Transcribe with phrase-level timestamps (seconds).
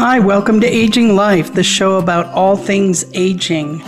[0.00, 3.82] Hi, welcome to Aging Life, the show about all things aging.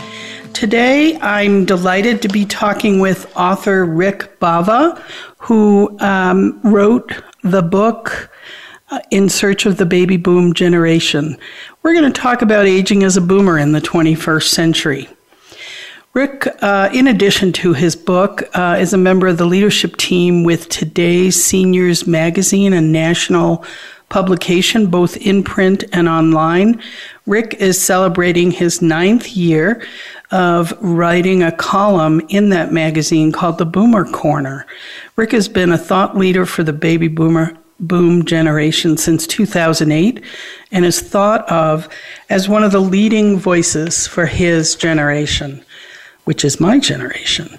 [0.52, 4.98] Today, I'm delighted to be talking with author Rick Bava,
[5.38, 8.28] who um, wrote the book
[8.90, 11.38] uh, In Search of the Baby Boom Generation.
[11.84, 15.08] We're going to talk about aging as a boomer in the 21st century.
[16.12, 20.42] Rick, uh, in addition to his book, uh, is a member of the leadership team
[20.42, 23.64] with Today's Seniors Magazine, a national
[24.10, 26.82] publication, both in print and online.
[27.26, 29.82] Rick is celebrating his ninth year
[30.30, 34.66] of writing a column in that magazine called The Boomer Corner.
[35.16, 40.22] Rick has been a thought leader for the baby boomer boom generation since 2008
[40.70, 41.88] and is thought of
[42.28, 45.64] as one of the leading voices for his generation,
[46.24, 47.58] which is my generation.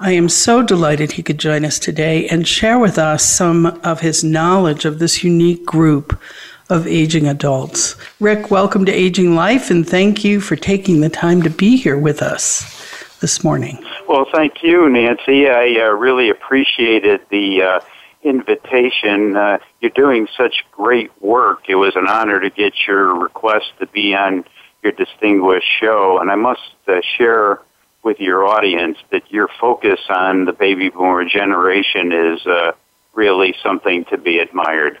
[0.00, 4.00] I am so delighted he could join us today and share with us some of
[4.00, 6.20] his knowledge of this unique group
[6.68, 7.94] of aging adults.
[8.18, 11.96] Rick, welcome to Aging Life and thank you for taking the time to be here
[11.96, 12.64] with us
[13.20, 13.84] this morning.
[14.08, 15.48] Well, thank you, Nancy.
[15.48, 17.80] I uh, really appreciated the uh,
[18.24, 19.36] invitation.
[19.36, 21.68] Uh, you're doing such great work.
[21.68, 24.44] It was an honor to get your request to be on
[24.82, 27.60] your distinguished show, and I must uh, share
[28.04, 32.72] with your audience that your focus on the baby boomer generation is uh,
[33.14, 34.98] really something to be admired.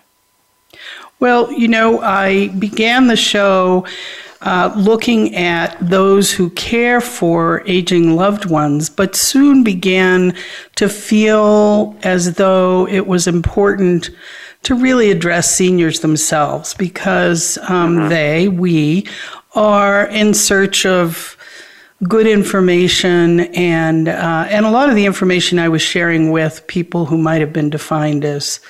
[1.20, 3.86] Well, you know, I began the show
[4.40, 10.36] uh, looking at those who care for aging loved ones, but soon began
[10.76, 14.10] to feel as though it was important
[14.64, 18.08] to really address seniors themselves because um, mm-hmm.
[18.08, 19.06] they, we,
[19.54, 21.33] are in search of
[22.08, 27.06] good information and uh, and a lot of the information I was sharing with people
[27.06, 28.60] who might have been defined as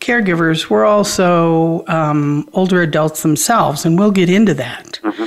[0.00, 5.00] caregivers were also um, older adults themselves, and we'll get into that.
[5.02, 5.22] Mm-hmm.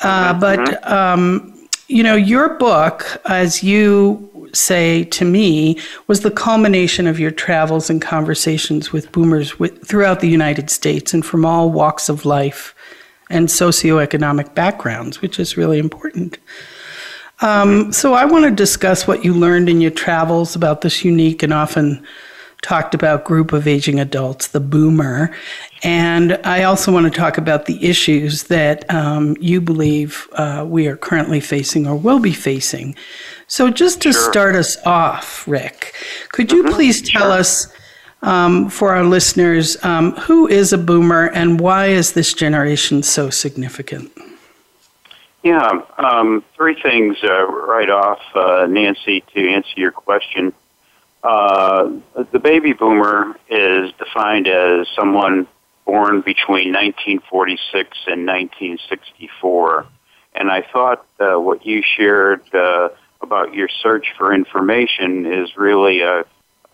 [0.00, 0.40] Uh, mm-hmm.
[0.40, 0.92] but mm-hmm.
[0.92, 7.30] um, you know, your book, as you say to me, was the culmination of your
[7.30, 12.24] travels and conversations with boomers with, throughout the United States and from all walks of
[12.24, 12.74] life
[13.30, 16.38] and socioeconomic backgrounds, which is really important.
[17.40, 21.42] Um, so I want to discuss what you learned in your travels about this unique
[21.42, 22.04] and often
[22.62, 25.34] talked about group of aging adults, the boomer.
[25.84, 30.88] And I also want to talk about the issues that um, you believe uh, we
[30.88, 32.96] are currently facing or will be facing.
[33.46, 34.30] So, just to sure.
[34.30, 35.94] start us off, Rick,
[36.32, 36.74] could you mm-hmm.
[36.74, 37.38] please tell sure.
[37.38, 37.72] us,
[38.22, 43.30] um, for our listeners, um, who is a boomer and why is this generation so
[43.30, 44.10] significant?
[45.48, 50.52] Yeah, um, three things uh, right off, uh, Nancy, to answer your question.
[51.22, 51.90] Uh,
[52.32, 55.46] the baby boomer is defined as someone
[55.86, 59.86] born between 1946 and 1964.
[60.34, 62.90] And I thought uh, what you shared uh,
[63.22, 66.24] about your search for information is really uh,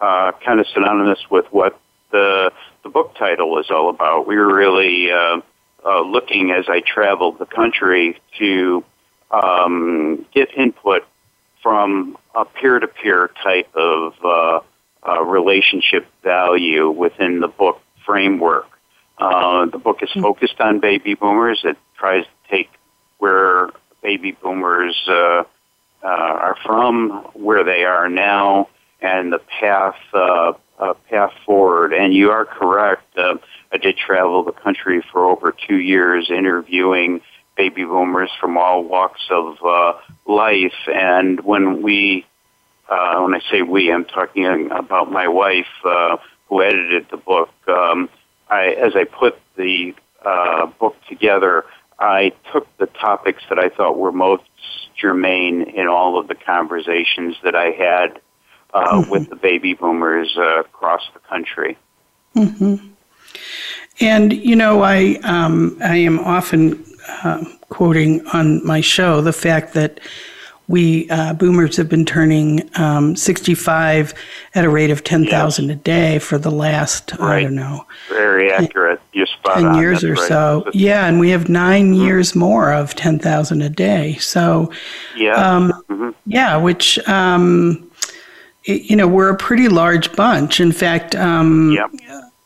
[0.01, 1.79] uh, kind of synonymous with what
[2.11, 2.51] the,
[2.83, 4.27] the book title is all about.
[4.27, 5.43] We were really uh,
[5.85, 8.85] uh, looking as I traveled the country to
[9.31, 11.03] um, get input
[11.63, 14.61] from a peer-to-peer type of uh,
[15.07, 18.67] uh, relationship value within the book framework.
[19.19, 20.23] Uh, the book is hmm.
[20.23, 21.61] focused on baby boomers.
[21.65, 22.69] It tries to take
[23.19, 23.71] where
[24.03, 25.45] baby boomers uh,
[26.03, 28.69] uh, are from, where they are now,
[29.05, 31.93] and the path uh, uh, path forward.
[31.93, 33.17] And you are correct.
[33.17, 33.37] Uh,
[33.73, 37.21] I did travel the country for over two years, interviewing
[37.57, 39.93] baby boomers from all walks of uh,
[40.27, 40.75] life.
[40.93, 42.27] And when we,
[42.89, 46.17] uh, when I say we, I'm talking about my wife uh,
[46.49, 47.51] who edited the book.
[47.69, 48.09] Um,
[48.49, 51.65] I, as I put the uh, book together,
[51.99, 54.43] I took the topics that I thought were most
[55.01, 58.21] germane in all of the conversations that I had
[58.75, 59.11] uh, mm-hmm.
[59.11, 61.79] with the baby boomers uh, across the country.
[62.37, 62.89] Mm-hmm.
[64.01, 66.85] And you know, I um, I am often
[67.23, 70.01] uh, quoting on my show the fact that
[70.67, 74.15] we uh, boomers have been turning um, 65
[74.55, 75.73] at a rate of 10,000 yes.
[75.73, 77.37] a day for the last right.
[77.37, 77.87] I don't know.
[78.09, 79.01] Very accurate.
[79.13, 79.79] You're 10 on.
[79.79, 80.29] years That's or right.
[80.29, 80.71] so.
[80.73, 84.15] Yeah, and we have 9 years more of 10,000 a day.
[84.17, 84.71] So,
[85.15, 85.35] Yeah.
[85.35, 86.15] um, Mhm.
[86.25, 87.91] yeah, which, um,
[88.65, 90.61] you know, we're a pretty large bunch.
[90.61, 91.91] In fact, um, Yep.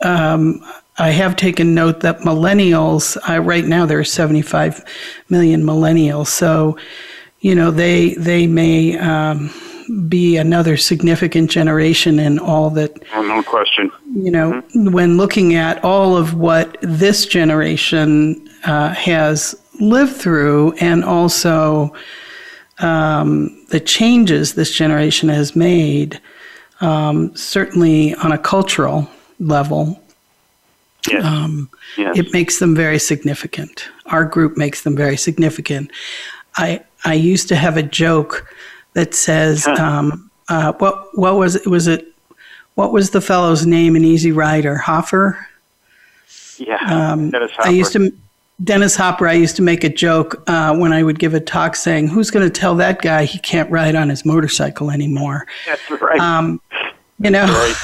[0.03, 0.65] um,
[0.99, 4.85] I have taken note that millennials, uh, right now there are 75
[5.29, 6.27] million millennials.
[6.27, 6.77] So,
[7.41, 9.51] you know, they, they may um,
[10.09, 13.93] be another significant generation in all that Oh, no question.
[14.13, 21.05] you know, when looking at all of what this generation uh, has lived through and
[21.05, 21.95] also
[22.81, 26.21] um, the changes this generation has made,
[26.81, 29.09] um, certainly on a cultural
[29.41, 30.01] level,
[31.09, 31.25] Yes.
[31.25, 32.19] um, yes.
[32.19, 33.89] it makes them very significant.
[34.07, 35.91] Our group makes them very significant.
[36.57, 38.53] I I used to have a joke
[38.95, 41.67] that says, um, uh, "What what was it?
[41.67, 42.07] Was it
[42.75, 44.77] what was the fellow's name in Easy Rider?
[44.77, 45.47] Hoffer."
[46.59, 47.13] yeah.
[47.13, 48.13] Um, I used to
[48.63, 49.29] Dennis Hopper.
[49.29, 52.31] I used to make a joke uh, when I would give a talk saying, "Who's
[52.31, 56.19] going to tell that guy he can't ride on his motorcycle anymore?" That's right.
[56.19, 56.61] Um,
[57.21, 57.45] you know.
[57.47, 57.77] right.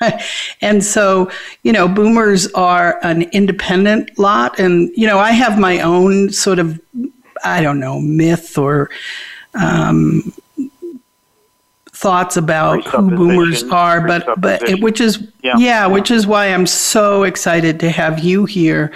[0.60, 1.30] and so,
[1.62, 4.58] you know, boomers are an independent lot.
[4.58, 6.80] And, you know, I have my own sort of,
[7.44, 8.90] I don't know, myth or
[9.54, 10.32] um,
[11.86, 15.56] thoughts about who boomers are, but, but it, which is, Yeah.
[15.56, 15.86] yeah.
[15.86, 18.92] which is why I'm so excited to have you here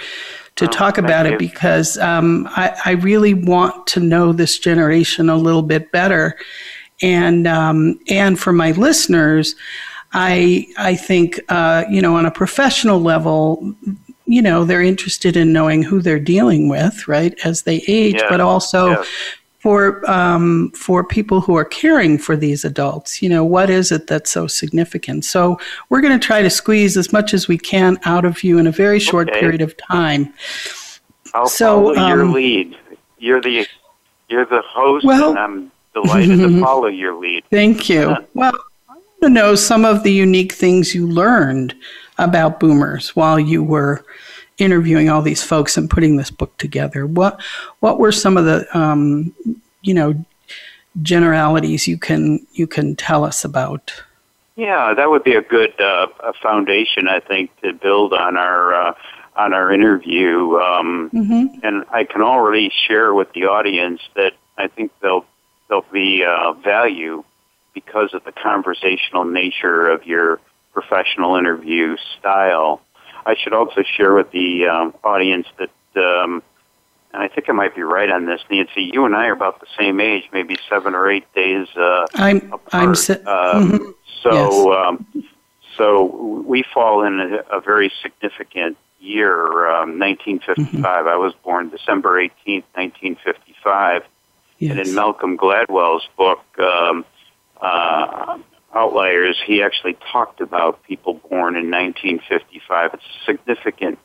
[0.57, 1.33] to Oh, talk about you.
[1.33, 6.37] it because um, I, I really want to know this generation a little bit better.
[7.01, 9.55] And, um, and for my listeners,
[10.13, 13.73] I I think uh, you know on a professional level,
[14.25, 18.25] you know they're interested in knowing who they're dealing with, right, as they age, Yes,
[18.29, 19.07] but also yes.
[19.61, 24.07] For um, for people who are caring for these adults, you know what is it
[24.07, 25.23] that's so significant?
[25.23, 25.59] So
[25.89, 28.65] we're going to try to squeeze as much as we can out of you in
[28.65, 29.39] a very short Okay.
[29.39, 30.33] period of time.
[31.35, 32.75] I'll So, follow your um, lead.
[33.19, 33.67] You're the
[34.29, 37.43] you're the host, Well- and I'm delighted to follow your lead.
[37.51, 38.15] Thank you.
[38.33, 38.53] Well,
[38.89, 41.75] I want to know some of the unique things you learned
[42.17, 44.03] about boomers while you were
[44.61, 47.05] interviewing all these folks and putting this book together.
[47.05, 47.41] What
[47.79, 49.33] what were some of the um,
[49.81, 50.13] you know
[51.01, 53.93] generalities you can you can tell us about?
[54.55, 58.73] Yeah, that would be a good uh, a foundation, I think, to build on our
[58.73, 58.93] uh,
[59.35, 60.57] on our interview.
[60.57, 61.59] Um, Mm-hmm.
[61.63, 65.25] and I can already share with the audience that I think they'll
[65.69, 67.23] they'll be uh, value
[67.73, 70.39] because of the conversational nature of your
[70.73, 72.81] professional interview style.
[73.25, 75.69] I should also share with the um, audience that,
[76.01, 76.41] um,
[77.13, 78.89] and I think I might be right on this, Nancy.
[78.93, 82.51] You and I are about the same age, maybe seven or eight days uh, I'm
[82.53, 82.73] apart.
[82.73, 83.93] I'm si- Um, mhm.
[84.23, 85.05] So, um,
[85.77, 86.03] so
[86.45, 91.07] we fall in a, a very significant year, um, 1955.
[91.07, 94.03] I was born December 18th, 1955,
[94.61, 97.03] and in Malcolm Gladwell's book um,
[97.59, 98.37] uh,
[98.73, 102.91] Outliers, he actually talked about people born in 1955.
[102.93, 103.99] It's a significant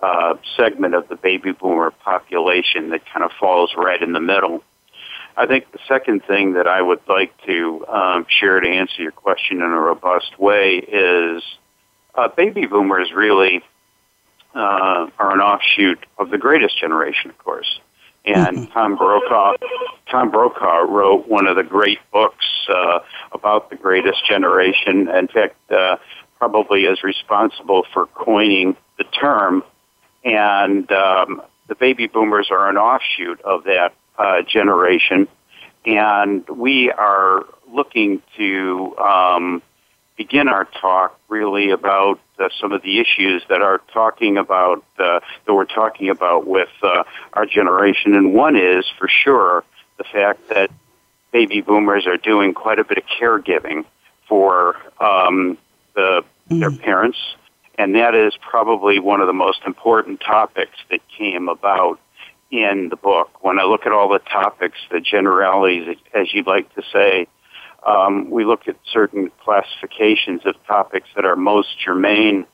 [0.00, 4.62] uh, segment of the baby boomer population that kind of falls right in the middle.
[5.36, 9.12] I think the second thing that I would like to um, share to answer your
[9.12, 11.42] question in a robust way is
[12.14, 13.62] uh, baby boomers really
[14.54, 17.80] uh, are an offshoot of the greatest generation, of course.
[18.24, 19.56] And Tom Brokaw,
[20.10, 23.00] Tom Brokaw wrote one of the great books uh,
[23.32, 25.08] about the greatest generation.
[25.08, 25.96] In fact, uh,
[26.38, 29.64] probably is responsible for coining the term.
[30.24, 35.26] And um, the baby boomers are an offshoot of that uh, generation,
[35.86, 39.62] and we are looking to um,
[40.16, 45.20] begin our talk really about uh, some of the issues that are talking about uh,
[45.46, 49.64] that we're talking about with uh, our generation, and one is for sure
[49.98, 50.70] the fact that
[51.32, 53.84] baby boomers are doing quite a bit of caregiving
[54.28, 55.56] for um,
[55.94, 57.18] the, their parents,
[57.78, 61.98] and that is probably one of the most important topics that came about
[62.50, 63.42] in the book.
[63.42, 67.26] When I look at all the topics, the generalities, as you'd like to say,
[67.86, 72.46] um, we look at certain classifications of topics that are most germane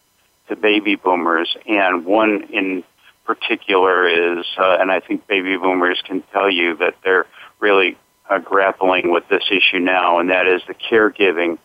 [0.48, 2.84] to baby boomers, and one in
[3.24, 7.26] particular is, uh, and I think baby boomers can tell you that they're
[7.60, 7.98] really
[8.30, 11.58] uh, grappling with this issue now, and that is the caregiving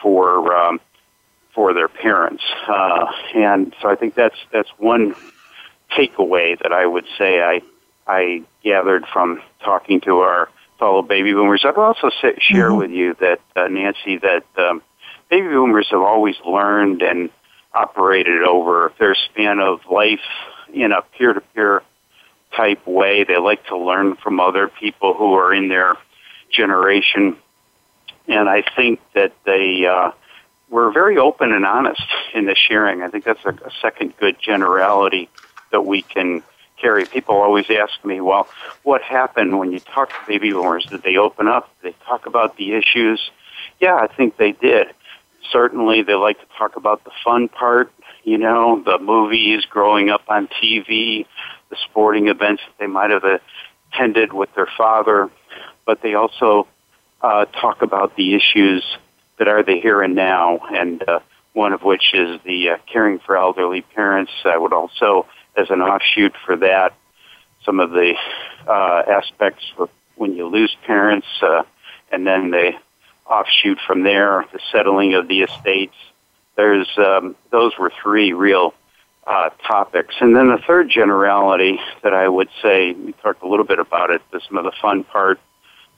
[0.00, 0.80] for um,
[1.54, 2.44] for their parents.
[2.68, 5.14] Uh, and so I think that's that's one
[5.96, 7.60] takeaway that I would say I
[8.06, 10.48] I gathered from talking to our
[10.80, 11.64] fellow baby boomers.
[11.64, 12.78] I'd also say, share Mhm.
[12.78, 14.82] with you that uh, Nancy that um,
[15.28, 17.30] baby boomers have always learned and
[17.72, 20.26] operated over their span of life
[20.72, 21.82] in a peer-to-peer
[22.56, 23.22] type way.
[23.22, 25.96] They like to learn from other people who are in their
[26.50, 27.36] generation,
[28.26, 30.10] and I think that they uh,
[30.68, 32.02] were very open and honest
[32.34, 33.02] in the sharing.
[33.02, 35.28] I think that's a, a second good generality
[35.70, 36.42] that we can
[36.80, 37.04] carry.
[37.04, 38.48] People always ask me, well,
[38.82, 40.86] what happened when you talk to baby boomers?
[40.86, 41.70] Did they open up?
[41.82, 43.30] Did they talk about the issues?
[43.80, 44.88] Yeah, I think they did.
[45.50, 47.92] Certainly, they like to talk about the fun part,
[48.24, 51.26] you know, the movies, growing up on TV,
[51.70, 53.24] the sporting events that they might have
[53.92, 55.30] attended with their father,
[55.86, 56.66] but they also
[57.22, 58.84] uh, talk about the issues
[59.38, 61.20] that are the here and now, and uh,
[61.52, 64.30] one of which is the uh, caring for elderly parents.
[64.44, 65.26] I would also
[65.56, 66.94] as an offshoot for that,
[67.64, 68.14] some of the
[68.66, 71.62] uh, aspects of when you lose parents, uh,
[72.12, 72.72] and then the
[73.26, 75.94] offshoot from there, the settling of the estates.
[76.56, 78.74] There's um, those were three real
[79.26, 83.64] uh, topics, and then the third generality that I would say we talked a little
[83.64, 84.20] bit about it.
[84.46, 85.40] Some of the fun part,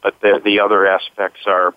[0.02, 1.74] but the the other aspects are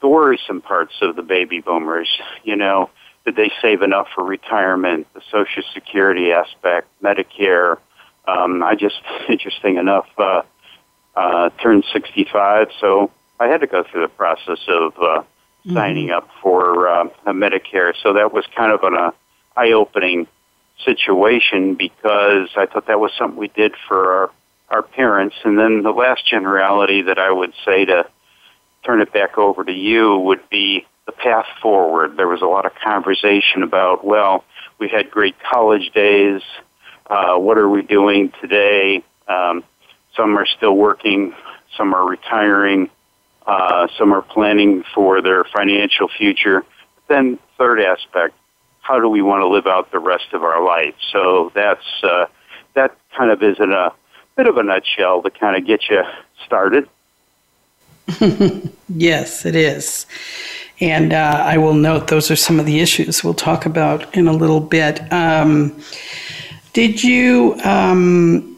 [0.00, 2.08] the worrisome parts of the baby boomers.
[2.44, 2.90] You know,
[3.28, 7.76] did they save enough for retirement, the Social Security aspect, Medicare?
[8.26, 10.42] Um, I just, interesting enough, uh,
[11.14, 15.74] uh, turned 65, so I had to go through the process of uh, mm-hmm.
[15.74, 17.92] signing up for uh, Medicare.
[18.02, 19.10] So that was kind of an uh,
[19.56, 20.26] eye-opening
[20.86, 24.30] situation because I thought that was something we did for our
[24.70, 25.34] our parents.
[25.44, 28.04] And then the last generality that I would say to
[28.84, 32.18] turn it back over to you would be the path forward.
[32.18, 34.44] There was a lot of conversation about, well,
[34.78, 36.42] we had great college days.
[37.06, 39.02] Uh, what are we doing today?
[39.26, 39.64] Um,
[40.14, 41.34] some are still working,
[41.78, 42.90] some are retiring,
[43.46, 46.62] uh, some are planning for their financial future.
[47.08, 48.34] Then, third aspect,
[48.82, 50.94] how do we want to live out the rest of our life?
[51.10, 52.26] So that's uh,
[52.74, 53.94] that kind of is in a
[54.36, 56.02] bit of a nutshell to kind of get you
[56.44, 56.86] started.
[58.88, 60.06] Yes, it is.
[60.80, 64.28] And uh, I will note those are some of the issues we'll talk about in
[64.28, 65.12] a little bit.
[65.12, 65.80] Um,
[66.72, 68.56] did you um,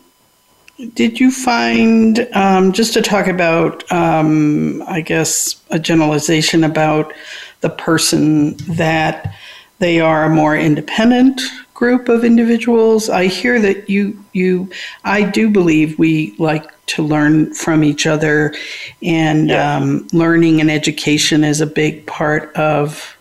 [0.95, 7.13] did you find um, just to talk about um, I guess a generalization about
[7.61, 9.35] the person that
[9.79, 11.41] they are more independent
[11.81, 13.09] group of individuals?
[13.09, 14.71] I hear that you you
[15.03, 18.55] I do believe we like to learn from each other,
[19.03, 19.77] and yeah.
[19.77, 23.17] um, learning and education is a big part of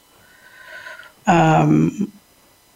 [1.26, 2.12] um,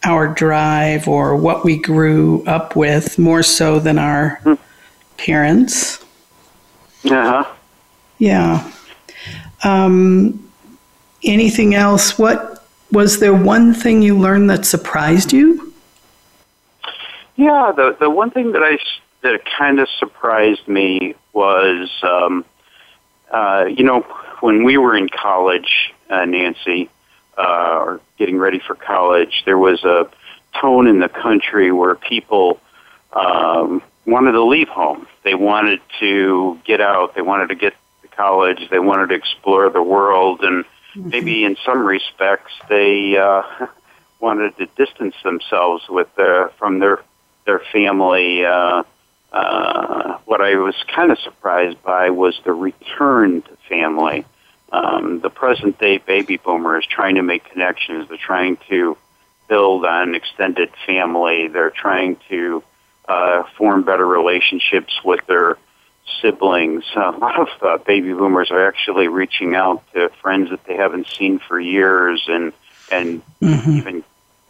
[0.05, 4.57] our drive or what we grew up with, more so than our mm.
[5.17, 5.99] parents.
[7.03, 7.53] Uh huh.
[8.19, 8.71] Yeah.
[9.65, 10.49] Um,
[11.25, 12.17] anything else?
[12.17, 15.73] What was there one thing you learned that surprised you?
[17.35, 18.77] Yeah, the the one thing that I
[19.21, 22.45] that kind of surprised me was, um,
[23.31, 24.01] uh, you know,
[24.41, 26.89] when we were in college, uh, Nancy,
[27.37, 30.07] uh, or getting ready for college, there was a
[30.59, 32.59] tone in the country where people
[33.13, 35.07] um, wanted to leave home.
[35.23, 37.15] They wanted to get out.
[37.15, 38.69] They wanted to get to college.
[38.69, 41.09] They wanted to explore the world, and mm-hmm.
[41.09, 43.43] maybe in some respects, they uh,
[44.19, 46.99] wanted to distance themselves with their from their
[47.45, 48.45] their family.
[48.45, 48.83] Uh,
[49.31, 54.25] uh, what I was kind of surprised by was the return to family.
[54.71, 58.09] Um, the present day baby boomer is trying to make connections.
[58.09, 58.97] They're trying to
[59.47, 61.47] build on extended family.
[61.47, 62.63] They're trying to
[63.07, 65.57] uh, form better relationships with their
[66.21, 66.83] siblings.
[66.95, 71.07] A lot of uh, baby boomers are actually reaching out to friends that they haven't
[71.07, 72.53] seen for years, and
[72.91, 73.77] and mm-hmm.
[73.77, 74.03] even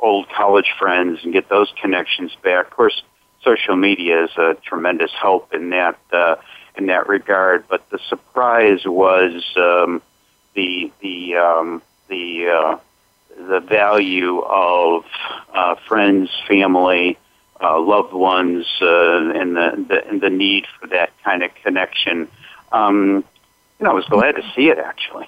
[0.03, 2.65] old college friends, and get those connections back.
[2.65, 3.01] Of course,
[3.41, 6.35] social media is a tremendous help in that uh,
[6.77, 7.65] in that regard.
[7.67, 10.01] But the surprise was um,
[10.53, 12.77] the the um, the uh,
[13.37, 15.05] the value of
[15.53, 17.17] uh, friends, family,
[17.61, 22.27] uh, loved ones, uh, and the, the and the need for that kind of connection.
[22.71, 23.23] Um,
[23.79, 25.27] you know, I was glad to see it actually.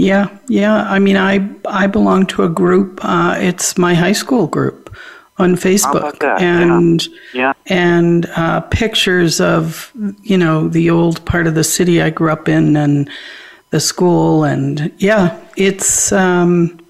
[0.00, 0.84] Yeah, yeah.
[0.90, 3.00] I mean, I I belong to a group.
[3.02, 4.96] Uh, it's my high school group
[5.36, 7.12] on Facebook and yeah.
[7.34, 7.52] Yeah.
[7.66, 9.92] and uh, pictures of
[10.22, 13.10] you know the old part of the city I grew up in and
[13.70, 16.80] the school and yeah it's um,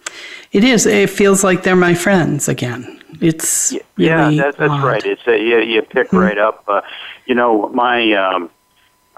[0.52, 4.84] it is it feels like they're my friends again it's yeah really that, that's odd.
[4.84, 6.16] right it's a, you, you pick mm-hmm.
[6.16, 6.80] right up uh,
[7.26, 8.50] you know my um,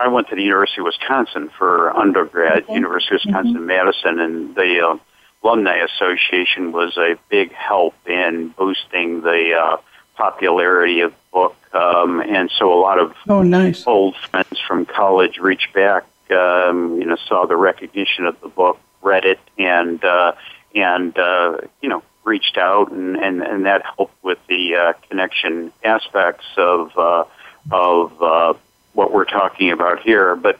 [0.02, 2.72] I went to the University of Wisconsin for undergrad, mm-hmm.
[2.72, 3.66] University of Wisconsin mm-hmm.
[3.66, 4.98] Madison, and the uh,
[5.44, 9.76] Alumni Association was a big help in boosting the uh,
[10.16, 11.56] popularity of the book.
[11.72, 13.86] Um, and so a lot of oh, nice.
[13.86, 18.80] old friends from college reached back, um, you know, saw the recognition of the book,
[19.02, 20.32] read it, and uh,
[20.74, 25.72] and uh, you know reached out, and, and, and that helped with the uh, connection
[25.84, 27.24] aspects of uh,
[27.70, 28.54] of uh,
[28.92, 30.36] what we're talking about here.
[30.36, 30.58] But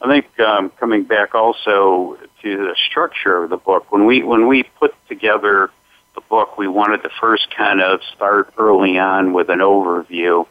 [0.00, 4.46] I think um, coming back also to the structure of the book, when we when
[4.46, 5.70] we put together
[6.14, 10.46] the book, we wanted to first kind of start early on with an overview,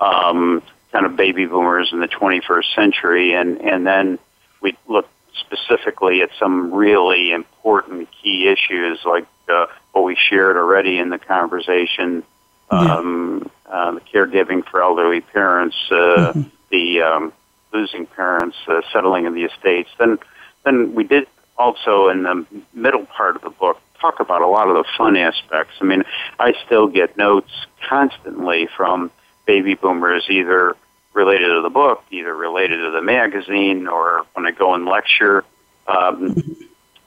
[0.00, 4.18] um, kind of baby boomers in the 21st century, and and then
[4.60, 10.98] we looked specifically at some really important key issues like uh, what we shared already
[10.98, 12.22] in the conversation,
[12.70, 13.72] um, yeah.
[13.72, 16.42] uh, the caregiving for elderly parents, uh, mm-hmm.
[16.70, 17.32] The um,
[17.72, 19.90] losing parents, uh, settling in the estates.
[19.98, 20.18] Then,
[20.64, 24.68] then we did also in the middle part of the book talk about a lot
[24.68, 25.74] of the fun aspects.
[25.80, 26.04] I mean,
[26.38, 27.50] I still get notes
[27.88, 29.10] constantly from
[29.44, 30.76] baby boomers, either
[31.14, 35.44] related to the book, either related to the magazine, or when I go and lecture.
[35.86, 36.56] Um,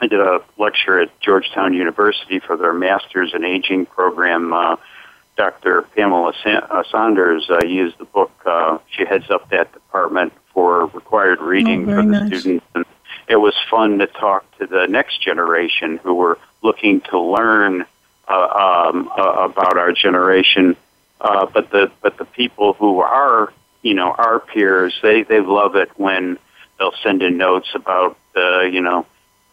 [0.01, 4.51] I did a lecture at Georgetown University for their Masters in Aging program.
[4.51, 4.75] Uh,
[5.37, 5.83] Dr.
[5.95, 8.31] Pamela uh, Saunders uh, used the book.
[8.45, 12.27] Uh, she heads up that department for required reading oh, for the nice.
[12.27, 12.65] students.
[12.75, 12.85] And
[13.27, 17.85] it was fun to talk to the next generation who were looking to learn
[18.27, 20.75] uh, um, uh, about our generation.
[21.19, 25.75] Uh, but the but the people who are you know our peers, they they love
[25.75, 26.37] it when
[26.77, 29.05] they'll send in notes about uh, you know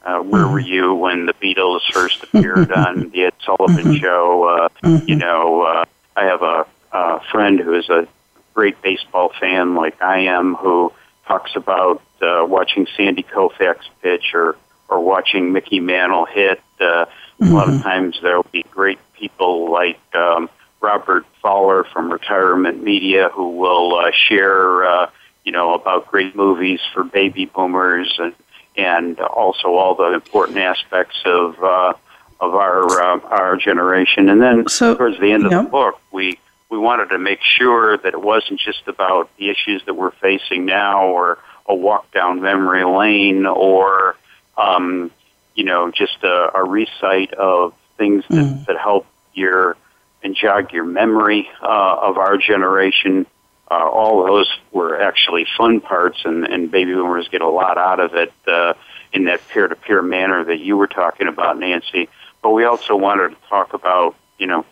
[0.05, 0.53] uh, where mm-hmm.
[0.53, 3.95] were you when the Beatles first appeared on the Ed Sullivan mm-hmm.
[3.95, 4.45] Show?
[4.45, 5.09] Uh, mm-hmm.
[5.09, 5.85] You know, uh,
[6.17, 8.07] I have a, a friend who is a
[8.55, 10.93] great baseball fan, like I am, who
[11.27, 14.57] talks about uh, watching Sandy Koufax pitch or
[14.89, 16.61] or watching Mickey Mantle hit.
[16.81, 17.53] Uh, mm-hmm.
[17.53, 17.83] A lot of mm-hmm.
[17.83, 20.49] times there will be great people like um,
[20.81, 25.11] Robert Fowler from Retirement Media who will uh, share, uh,
[25.45, 28.35] you know, about great movies for baby boomers and
[28.79, 31.93] and also all the important aspects of uh,
[32.41, 34.29] of our uh, our generation.
[34.29, 36.39] And then so, towards the end of the book, we
[36.71, 40.65] we wanted to make sure that it wasn't just about the issues that we're facing
[40.65, 44.17] now, or a walk down memory lane, or
[44.57, 45.11] um,
[45.55, 48.67] you know, just a, a recite of things that, mm.
[48.67, 49.77] that help your
[50.23, 53.27] and jog your memory uh, of our generation
[53.71, 58.01] uh, all those were actually fun parts, and, and baby boomers get a lot out
[58.01, 58.75] of it uh,
[59.13, 62.09] in that peer-to-peer manner that you were talking about, Nancy.
[62.43, 64.65] But we also wanted to talk about, you know,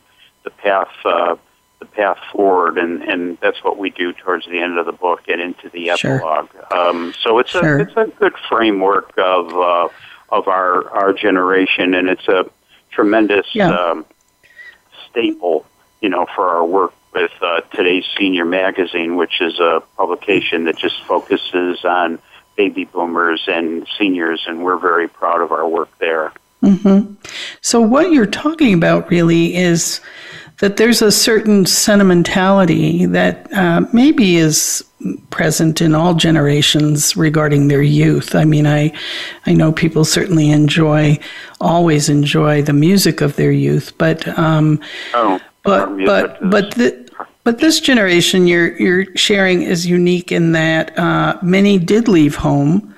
[0.44, 1.36] the path, uh,
[1.78, 5.22] the path forward, and, and that's what we do towards the end of the book
[5.28, 6.48] and into the epilogue.
[6.52, 6.78] Sure.
[6.78, 7.78] Um, so it's sure.
[7.78, 9.88] a it's a good framework of uh,
[10.30, 12.48] of our our generation, and it's a
[12.90, 13.70] tremendous yeah.
[13.70, 14.06] um,
[15.10, 15.66] staple,
[16.00, 20.76] you know, for our work with uh, today's Senior Magazine, which is a publication that
[20.76, 22.18] just focuses on
[22.56, 26.32] baby boomers and seniors, and we're very proud of our work there.
[26.62, 27.14] Mm-hmm.
[27.62, 30.00] So, what you're talking about really is
[30.58, 34.84] that there's a certain sentimentality that uh, maybe is
[35.30, 38.34] present in all generations regarding their youth.
[38.34, 38.92] I mean, I,
[39.46, 41.18] I know people certainly enjoy,
[41.60, 44.80] always enjoy the music of their youth, but um,
[45.14, 47.05] oh, but but but the,
[47.46, 52.92] but this generation you're you're sharing is unique in that uh, many did leave home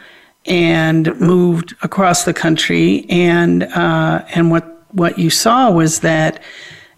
[0.47, 6.43] and moved across the country, and uh, and what what you saw was that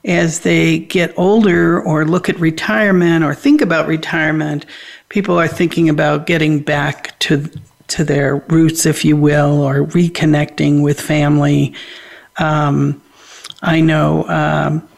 [0.05, 4.65] as they get older or look at retirement or think about retirement,
[5.09, 7.51] people are thinking about getting back to
[7.89, 11.75] to their roots, if you will, or reconnecting with family.
[12.37, 13.03] Um,
[13.61, 14.89] I know, um,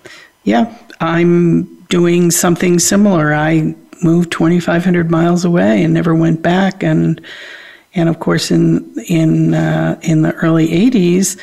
[0.44, 3.34] yeah, I'm doing something similar.
[3.34, 6.82] I moved 2,500 miles away and never went back.
[6.82, 7.20] And
[7.94, 11.38] and of course, in in uh, in the early 80s,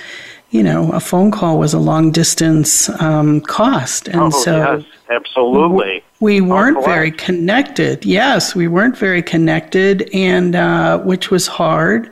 [0.50, 4.84] you know, a phone call was a long distance um, cost, and oh, so yes,
[5.12, 6.04] absolutely.
[6.20, 8.04] We weren't very connected.
[8.04, 12.10] Yes, we weren't very connected, and uh, which was hard.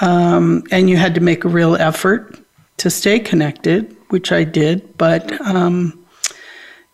[0.00, 2.38] Um, and you had to make a real effort
[2.78, 4.96] to stay connected, which I did.
[4.96, 5.92] But um,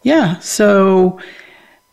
[0.04, 1.18] yeah, so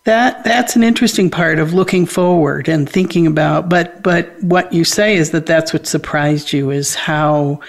[0.03, 3.69] that that's an interesting part of looking forward and thinking about.
[3.69, 7.61] But but what you say is that that's what surprised you is how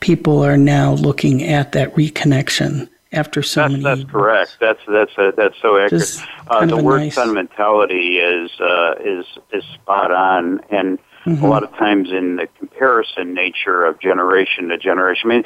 [0.00, 3.82] people are now looking at that reconnection after so that's, many.
[3.84, 4.10] That's years.
[4.10, 4.56] correct.
[4.60, 6.22] That's that's a, that's so accurate.
[6.48, 7.14] Uh, the word nice...
[7.14, 11.42] sentimentality is uh, is is spot on, and mm-hmm.
[11.42, 15.30] a lot of times in the comparison nature of generation to generation.
[15.30, 15.44] I mean,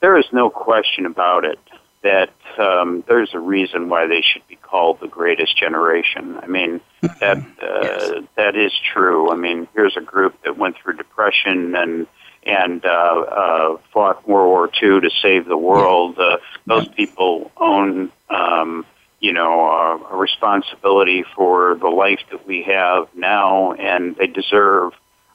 [0.00, 1.58] there is no question about it
[2.02, 6.38] that um, there's a reason why they should be called the greatest generation.
[6.42, 6.80] I mean,
[7.20, 8.24] that uh, yes.
[8.36, 9.30] that is true.
[9.30, 12.06] I mean, here's a group that went through depression and
[12.44, 16.18] and uh, uh, fought World War II to save the world.
[16.18, 18.84] Uh, those people own, um,
[19.20, 24.92] you know, uh, a responsibility for the life that we have now, and they deserve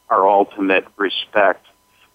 [0.10, 1.66] our ultimate respect.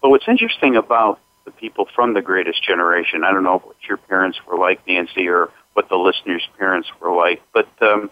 [0.01, 3.23] But what's interesting about the people from the greatest generation.
[3.23, 7.13] I don't know what your parents were like, Nancy, or what the listeners' parents were
[7.15, 8.09] like, but um,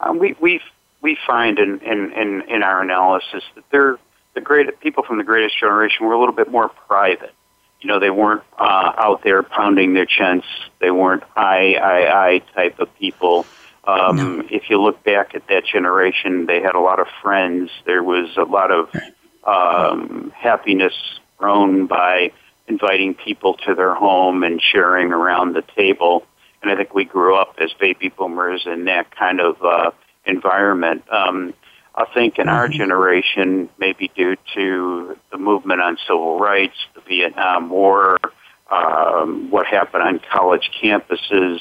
[0.00, 0.60] um, we we
[1.02, 3.98] we find in, in, in, in our analysis that they're
[4.34, 7.32] the great people from the greatest generation were a little bit more private.
[7.80, 10.48] You know, they weren't uh, out there pounding their chests.
[10.80, 13.46] They weren't I I I type of people.
[13.84, 14.44] Um, no.
[14.50, 17.70] If you look back at that generation, they had a lot of friends.
[17.84, 18.90] There was a lot of
[19.44, 20.94] um, happiness
[21.38, 22.32] grown by
[22.68, 26.24] inviting people to their home and sharing around the table.
[26.62, 29.90] And I think we grew up as baby boomers in that kind of uh,
[30.24, 31.04] environment.
[31.10, 31.54] Um,
[31.94, 32.78] I think in our mm-hmm.
[32.78, 38.18] generation, maybe due to the movement on civil rights, the Vietnam War,
[38.70, 41.60] um, what happened on college campuses,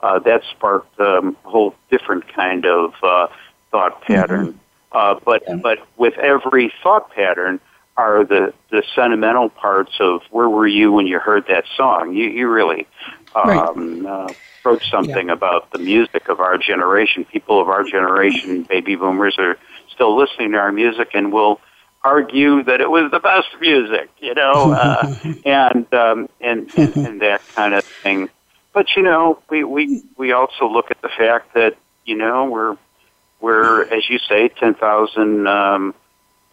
[0.00, 3.28] uh, that sparked um, a whole different kind of uh,
[3.70, 4.46] thought pattern.
[4.48, 4.58] Mm-hmm.
[4.92, 7.60] Uh, but but with every thought pattern,
[7.96, 12.14] are the, the sentimental parts of where were you when you heard that song.
[12.14, 12.86] You, you really
[13.34, 14.06] um, right.
[14.06, 15.32] uh, wrote something yeah.
[15.32, 17.24] about the music of our generation.
[17.24, 19.56] People of our generation, baby boomers, are
[19.92, 21.60] still listening to our music and will
[22.04, 27.20] argue that it was the best music, you know, uh, and, um, and, and and
[27.22, 28.28] that kind of thing.
[28.72, 32.76] But you know, we we we also look at the fact that you know we're
[33.40, 35.48] we're as you say ten thousand.
[35.48, 35.94] Um,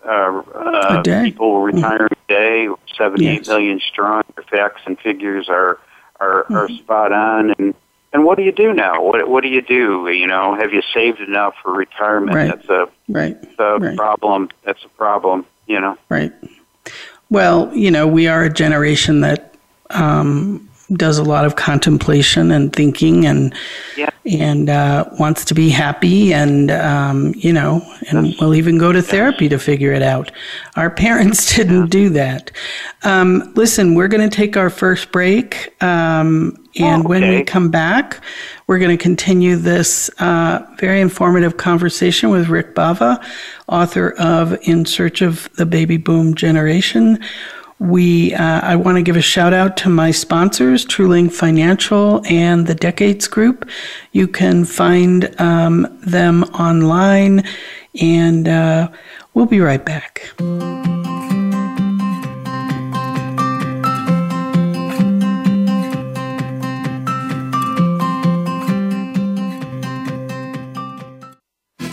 [0.06, 3.48] uh, uh, people retiring today, 78 yes.
[3.48, 4.24] million strong.
[4.36, 5.80] The facts and figures are
[6.20, 6.56] are, mm-hmm.
[6.56, 7.54] are spot on.
[7.58, 7.74] And
[8.14, 9.04] and what do you do now?
[9.04, 10.10] What what do you do?
[10.10, 12.36] You know, have you saved enough for retirement?
[12.36, 12.48] Right.
[12.48, 13.42] That's a right.
[13.42, 13.98] That's a right.
[13.98, 14.50] problem.
[14.64, 15.46] That's a problem.
[15.68, 15.98] You know.
[16.10, 16.32] Right.
[17.30, 19.56] Well, you know, we are a generation that
[19.90, 23.54] um, does a lot of contemplation and thinking and
[23.98, 24.10] yeah.
[24.26, 29.02] and uh, wants to be happy and um, you know and will even go to
[29.02, 30.32] therapy to figure it out.
[30.76, 31.88] Our parents didn't yeah.
[31.88, 32.52] do that.
[33.04, 37.08] Um, listen, we're going to take our first break, um, and oh, okay.
[37.08, 38.24] when we come back,
[38.68, 43.24] we're going to continue this uh, very informative conversation with Rick Bava,
[43.68, 47.20] author of In Search of the Baby Boom Generation
[47.84, 52.66] we, uh, I want to give a shout out to my sponsors, TrueLink Financial and
[52.66, 53.70] the Decades Group.
[54.14, 57.44] You can find um, them online,
[58.00, 58.90] and uh,
[59.34, 60.34] we'll be right back.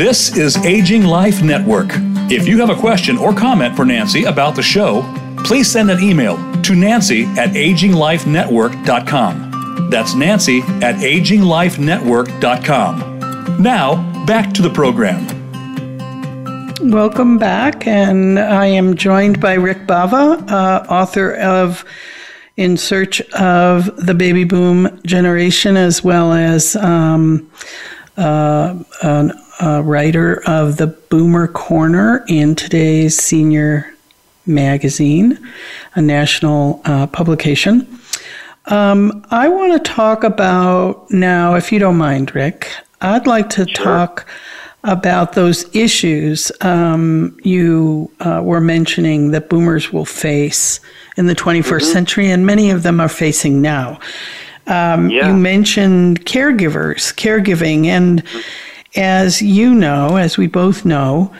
[0.00, 1.90] This is Aging Life Network.
[2.30, 5.02] If you have a question or comment for Nancy about the show,
[5.44, 9.90] please send an email to nancy at aginglifenetwork.com.
[9.90, 13.62] That's nancy at aginglifenetwork.com.
[13.62, 15.26] Now, back to the program.
[16.90, 21.84] Welcome back, and I am joined by Rick Bava, uh, author of
[22.56, 27.50] in search of the baby boom generation as well as um,
[28.16, 33.94] uh, an, a writer of the Boomer Corner in today's senior
[34.46, 35.38] magazine,
[35.94, 37.86] a national uh, publication.
[38.66, 42.70] Um, I want to talk about now, if you don't mind, Rick,
[43.00, 43.84] I'd like to sure.
[43.84, 44.26] talk
[44.84, 50.80] about those issues um, you uh, were mentioning that boomers will face
[51.16, 51.92] in the 21st mm-hmm.
[51.92, 53.98] century, and many of them are facing now.
[54.66, 55.28] Um, yeah.
[55.28, 58.22] You mentioned caregivers, caregiving, and
[58.96, 61.32] as you know, as we both know,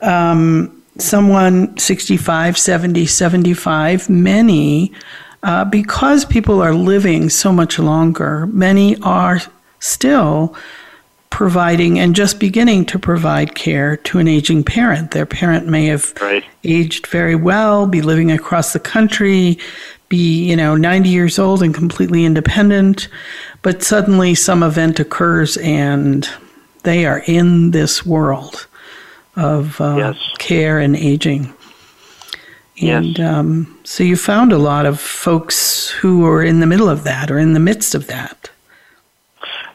[0.00, 4.92] um, someone 65, 70, 75, many,
[5.42, 9.40] uh, because people are living so much longer, many are
[9.80, 10.56] still
[11.30, 15.12] providing and just beginning to provide care to an aging parent.
[15.12, 16.44] Their parent may have right.
[16.64, 19.58] aged very well, be living across the country,
[20.08, 23.08] be, you know, 90 years old and completely independent,
[23.62, 26.28] but suddenly some event occurs and
[26.82, 28.66] they are in this world
[29.36, 30.32] of uh, yes.
[30.38, 31.52] care and aging.
[32.80, 33.28] And yes.
[33.28, 37.30] um, so you found a lot of folks who are in the middle of that
[37.30, 38.50] or in the midst of that.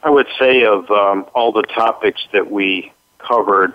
[0.03, 3.73] I would say of um, all the topics that we covered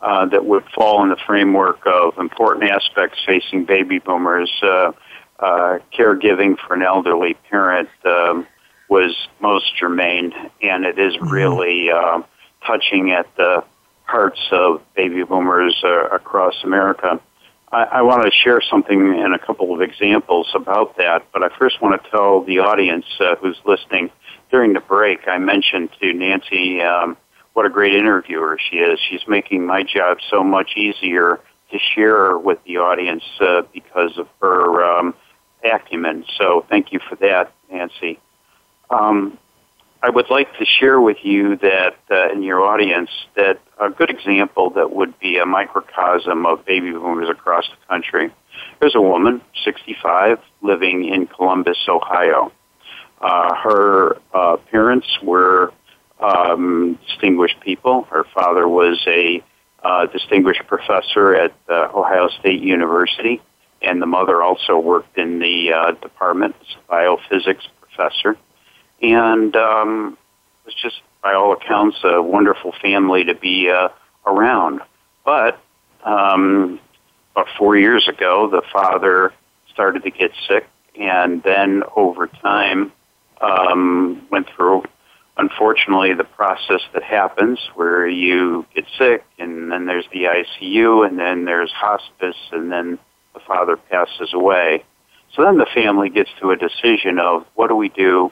[0.00, 4.92] uh, that would fall in the framework of important aspects facing baby boomers, uh,
[5.38, 8.46] uh, caregiving for an elderly parent um,
[8.88, 11.28] was most germane, and it is mm-hmm.
[11.28, 12.22] really uh,
[12.66, 13.64] touching at the
[14.04, 17.20] hearts of baby boomers uh, across America.
[17.70, 21.48] I, I want to share something and a couple of examples about that, but I
[21.56, 24.10] first want to tell the audience uh, who's listening.
[24.50, 27.16] During the break, I mentioned to Nancy um,
[27.54, 29.00] what a great interviewer she is.
[29.08, 34.28] She's making my job so much easier to share with the audience uh, because of
[34.42, 35.14] her um,
[35.64, 36.26] acumen.
[36.36, 38.18] So thank you for that, Nancy.
[38.90, 39.38] Um,
[40.04, 44.10] I would like to share with you that uh, in your audience that a good
[44.10, 48.34] example that would be a microcosm of baby boomers across the country.
[48.80, 52.50] There's a woman, 65, living in Columbus, Ohio.
[53.20, 55.72] Uh, her uh, parents were
[56.18, 58.02] um, distinguished people.
[58.10, 59.40] Her father was a
[59.84, 63.40] uh, distinguished professor at uh, Ohio State University,
[63.80, 68.36] and the mother also worked in the uh, department as a biophysics professor
[69.02, 70.16] and um,
[70.64, 73.88] it was just, by all accounts, a wonderful family to be uh,
[74.26, 74.80] around.
[75.24, 75.60] But
[76.04, 76.80] um,
[77.32, 79.32] about four years ago, the father
[79.72, 82.92] started to get sick, and then over time
[83.40, 84.84] um, went through,
[85.36, 91.18] unfortunately, the process that happens where you get sick, and then there's the ICU, and
[91.18, 92.98] then there's hospice, and then
[93.34, 94.84] the father passes away.
[95.34, 98.30] So then the family gets to a decision of what do we do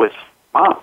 [0.00, 0.12] with
[0.54, 0.80] mom,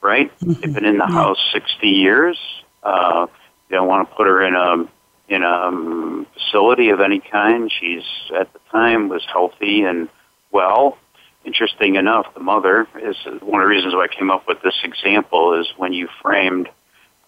[0.00, 0.30] right?
[0.38, 0.52] Mm-hmm.
[0.60, 2.38] They've been in the house 60 years.
[2.82, 3.26] Uh,
[3.68, 4.88] they don't want to put her in a
[5.28, 7.70] in a um, facility of any kind.
[7.80, 8.04] She's
[8.38, 10.08] at the time was healthy and
[10.50, 10.96] well.
[11.44, 14.78] Interesting enough, the mother is one of the reasons why I came up with this
[14.84, 16.68] example is when you framed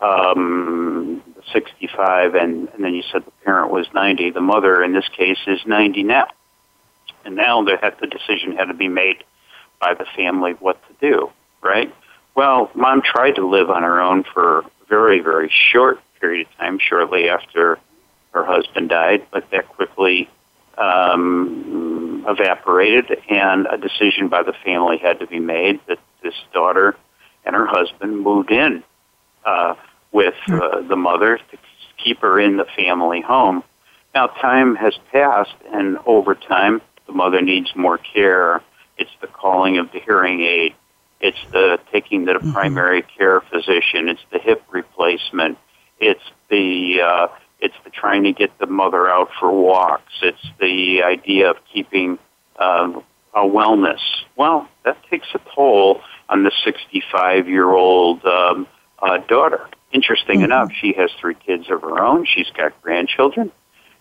[0.01, 1.21] um,
[1.53, 4.31] 65 and, and then you said the parent was 90.
[4.31, 6.29] The mother in this case is 90 now.
[7.25, 9.25] And now the, the decision had to be made
[9.81, 11.31] by the family what to do,
[11.63, 11.95] right?
[12.35, 16.57] Well, mom tried to live on her own for a very, very short period of
[16.57, 17.79] time, shortly after
[18.33, 20.29] her husband died, but that quickly
[20.77, 26.97] um, evaporated, and a decision by the family had to be made that this daughter
[27.45, 28.83] and her husband moved in
[29.45, 29.75] uh,
[30.11, 31.59] with uh, the mother to
[32.03, 33.63] keep her in the family home.
[34.15, 38.63] Now, time has passed, and over time, the mother needs more care
[38.99, 40.75] it's the calling of the hearing aid.
[41.21, 42.53] It's the taking the mm-hmm.
[42.53, 44.09] primary care physician.
[44.09, 45.59] It's the hip replacement.
[45.99, 47.29] It's the uh,
[47.61, 50.13] it's the trying to get the mother out for walks.
[50.23, 52.19] It's the idea of keeping
[52.59, 53.01] uh,
[53.33, 54.01] a wellness.
[54.37, 58.67] Well, that takes a toll on the 65 year old um,
[59.01, 59.69] uh, daughter.
[59.93, 60.47] Interesting mm-hmm.
[60.47, 62.27] enough, she has three kids of her own.
[62.27, 63.53] She's got grandchildren,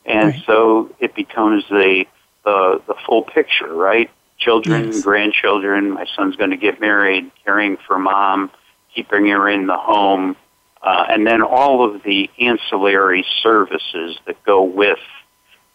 [0.06, 0.44] and right.
[0.46, 2.06] so it becomes the
[2.44, 4.10] the the full picture, right?
[4.44, 5.04] Children, yes.
[5.04, 5.92] grandchildren.
[5.92, 8.52] My son's going to get married, caring for mom,
[8.94, 10.36] keeping her in the home,
[10.82, 15.00] uh, and then all of the ancillary services that go with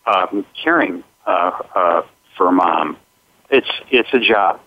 [0.07, 2.02] um, caring uh, uh,
[2.37, 2.96] for mom.
[3.50, 4.61] It's it's a job,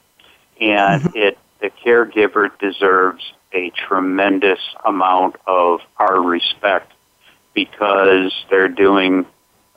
[0.60, 1.18] and mm-hmm.
[1.18, 6.92] it the caregiver deserves a tremendous amount of our respect
[7.54, 9.26] because they're doing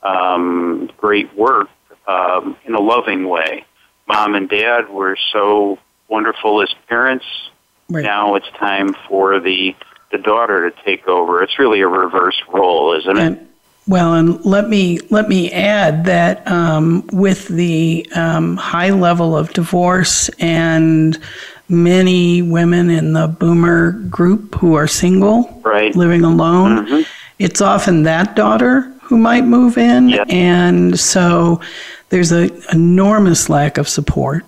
[0.03, 1.69] um, great work
[2.07, 3.67] um, in a loving way
[4.07, 7.25] mom and dad were so wonderful as parents.
[7.89, 8.05] Right.
[8.05, 9.75] Now it's time for the
[10.13, 11.43] the daughter to take over.
[11.43, 13.41] It's really a reverse role, isn't it?
[13.87, 19.53] Well, and let me let me add that um, with the um, high level of
[19.53, 21.19] divorce and
[21.69, 25.95] many women in the boomer group who are single, right.
[25.97, 27.07] living alone, Mhm.
[27.39, 30.27] it's often that daughter who might move in, Yep.
[30.31, 31.61] and so
[32.15, 34.45] there's an enormous lack of support.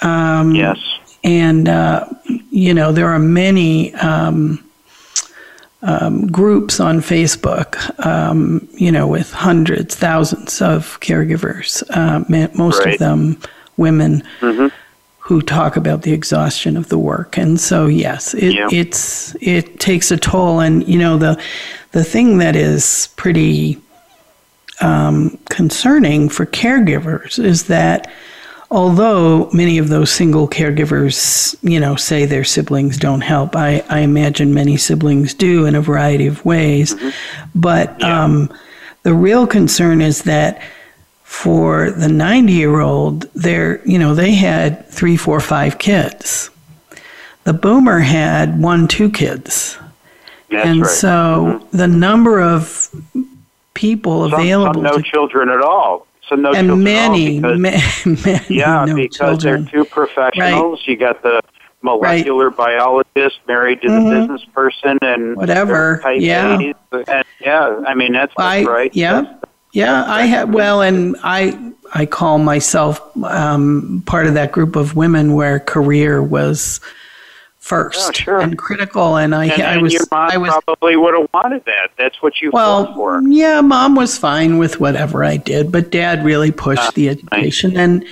[0.00, 0.78] Um, yes.
[1.22, 2.06] and uh,
[2.50, 4.62] you know there are many um,
[5.82, 11.82] um, groups on Facebook, um, you know, with hundreds, thousands of caregivers.
[11.90, 12.94] Uh, most Right.
[12.94, 13.36] of them
[13.76, 14.70] women Mhm.
[15.18, 18.68] who talk about the exhaustion of the work, and so yes, it, Yeah.
[18.72, 20.60] it's it takes a toll.
[20.60, 21.36] And you know the
[21.92, 23.78] the thing that is pretty
[24.80, 28.10] um, concerning for caregivers is that
[28.70, 34.00] although many of those single caregivers, you know, say their siblings don't help, I, I
[34.00, 36.94] imagine many siblings do in a variety of ways.
[37.54, 38.52] But um,
[39.04, 40.60] the real concern is that
[41.22, 46.50] for the 90 year old, they're, you know, they had three, four, five kids.
[47.44, 49.78] The boomer had one, two kids.
[50.50, 50.90] That's and right.
[50.90, 52.88] so the number of
[53.74, 56.06] people some, available some no to children at all.
[56.28, 59.64] Some no children and many, at all because, ma- many yeah, no because children.
[59.64, 60.82] they're two professionals.
[60.86, 61.42] You got the
[61.82, 64.04] molecular biologist married to Mhm.
[64.08, 66.58] the business person and Whatever, yeah.
[66.58, 66.74] A's,
[67.08, 68.90] and yeah, I mean that's, I that's right.
[68.94, 69.40] yeah That's-
[69.72, 71.58] yeah I have well and I
[71.92, 76.80] I call myself um, part of that group of women where career was
[77.64, 78.40] first Oh, sure.
[78.40, 81.64] and critical and I and, I and was mom I was probably would have wanted
[81.64, 81.88] that.
[81.96, 83.22] That's what you well for.
[83.26, 87.74] yeah mom was fine with whatever I did but dad really pushed Ah, the education
[87.78, 88.04] and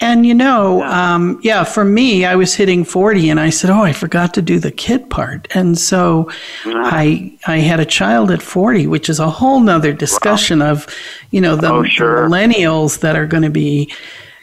[0.00, 1.14] and you know Yeah.
[1.14, 4.42] um, yeah for me I was hitting 40 and I said oh I forgot to
[4.42, 6.30] do the kid part and so
[6.64, 10.86] I I had a child at 40, which is a whole nother discussion of,
[11.30, 13.92] you know, the, Oh, the millennials that are going to be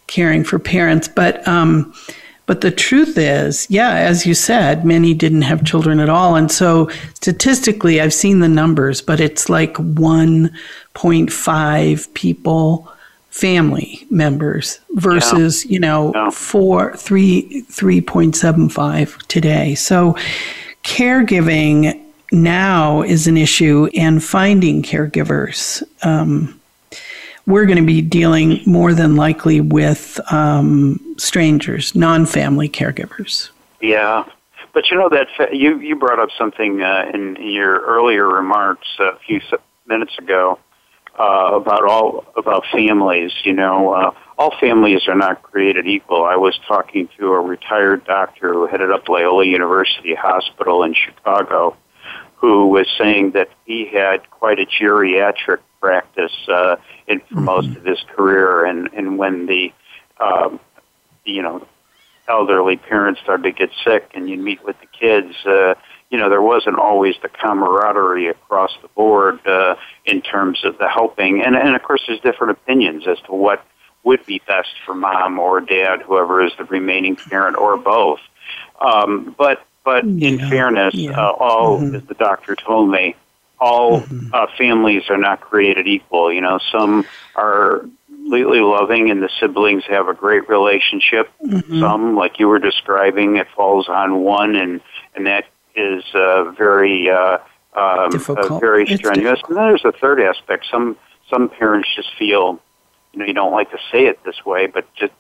[0.06, 1.08] caring for parents.
[1.08, 1.94] But um,
[2.52, 6.52] but the truth is, yeah, as you said, many didn't have children at all, and
[6.52, 12.92] so statistically, I've seen the numbers, but it's like 1.5 people
[13.30, 16.30] family members versus you know Yeah.
[16.30, 19.74] four three three point seven five today.
[19.76, 20.18] So
[20.84, 21.98] caregiving
[22.34, 26.60] now is an issue and finding caregivers um,
[27.52, 33.50] we're going to be dealing more than likely with um, strangers non-family caregivers
[33.82, 34.26] Yeah,
[34.74, 38.88] but you know that fa- you you brought up something uh, in your earlier remarks
[39.00, 39.42] a few
[39.86, 40.60] minutes ago
[41.20, 43.32] uh, about all about families.
[43.44, 46.24] You know, uh, all families are not created equal.
[46.24, 51.76] I was talking to a retired doctor who headed up Loyola University Hospital in Chicago,
[52.36, 56.76] who was saying that he had quite a geriatric practice uh,
[57.12, 59.72] in for most of his career, and and when the
[60.20, 60.60] um,
[61.26, 61.68] you know
[62.28, 65.74] elderly parents started to get sick and you meet with the kids, uh,
[66.10, 70.88] you know, there wasn't always the camaraderie across the board uh, in terms of the
[70.88, 71.42] helping.
[71.42, 73.66] And, and of course, there's different opinions as to what
[74.04, 78.20] would be best for mom or dad, whoever is the remaining parent, or both.
[78.80, 81.12] Um, but but in fairness, yeah.
[81.12, 81.96] uh, all, Mhm.
[81.96, 83.16] as the doctor told me,
[83.62, 84.34] all Mm-hmm.
[84.34, 86.34] uh, families are not created equal.
[86.34, 91.30] You know, some are completely loving and the siblings have a great relationship.
[91.46, 91.80] Mm-hmm.
[91.80, 94.82] Some, like you were describing, it falls on one, and
[95.16, 95.46] and that
[95.76, 97.38] is uh, very uh,
[97.76, 99.40] um, uh, very strenuous.
[99.48, 100.66] And then there's a third aspect.
[100.70, 100.98] Some
[101.30, 102.60] some parents just feel,
[103.14, 105.14] you know, you don't like to say it this way, but just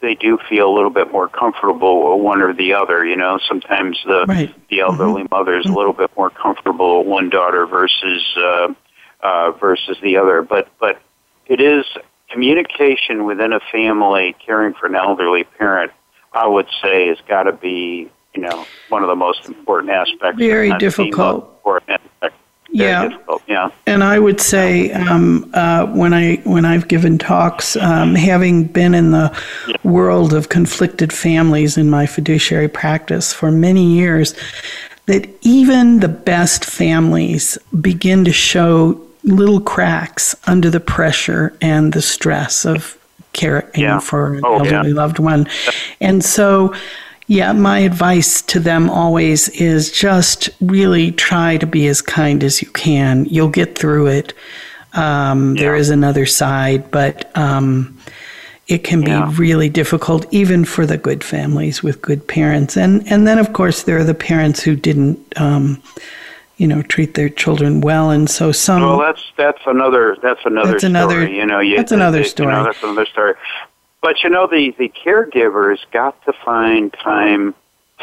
[0.00, 3.04] they do feel a little bit more comfortable one or the other.
[3.04, 4.68] You know, sometimes the Right.
[4.68, 8.68] the elderly mother is a little bit more comfortable one daughter versus uh,
[9.22, 10.42] uh, versus the other.
[10.42, 11.00] But but
[11.46, 11.84] it is
[12.30, 15.92] communication within a family caring for an elderly parent.
[16.32, 20.38] I would say has got to be you know one of the most important aspects.
[20.38, 21.44] Very if not the most difficult.
[21.56, 22.34] important aspect.
[22.70, 23.08] Yeah.
[23.08, 23.42] difficult.
[23.46, 23.70] Yeah.
[23.86, 28.94] And I would say um, uh, when I when I've given talks, um, having been
[28.94, 29.36] in the
[29.84, 34.34] world of conflicted families in my fiduciary practice for many years,
[35.06, 42.02] that even the best families begin to show little cracks under the pressure and the
[42.02, 42.96] stress of
[43.32, 44.00] caring Yeah.
[44.00, 44.72] for an Oh, yeah.
[44.76, 45.46] elderly loved one,
[46.00, 46.74] and so.
[47.28, 52.62] Yeah, my advice to them always is just really try to be as kind as
[52.62, 53.24] you can.
[53.26, 54.32] You'll get through it.
[54.94, 55.74] Um, Yeah.
[55.74, 57.98] is another side, but um,
[58.66, 59.26] it can Yeah.
[59.26, 62.76] be really difficult, even for the good families with good parents.
[62.78, 65.82] And and then of course there are the parents who didn't, um,
[66.56, 68.80] you know, treat their children well, and so some.
[68.82, 72.28] Well, that's that's another that's another That's another- You know, you, that's another you know,
[72.28, 72.54] story.
[72.64, 73.34] that's another story.
[74.02, 77.54] But you know, the the caregivers got to find time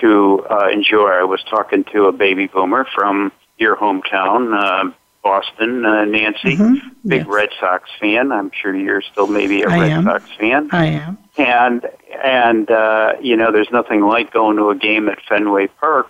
[0.01, 1.09] to uh, enjoy.
[1.09, 4.91] I was talking to a baby boomer from your hometown, uh,
[5.23, 7.27] Boston, uh, Nancy, Mhm, big yes.
[7.27, 8.31] Red Sox fan.
[8.31, 10.03] I'm sure you're still maybe a I Red am.
[10.05, 10.69] Sox fan.
[10.71, 11.17] I am.
[11.37, 11.87] and
[12.23, 16.07] and uh, you know, there's nothing like going to a game at Fenway Park.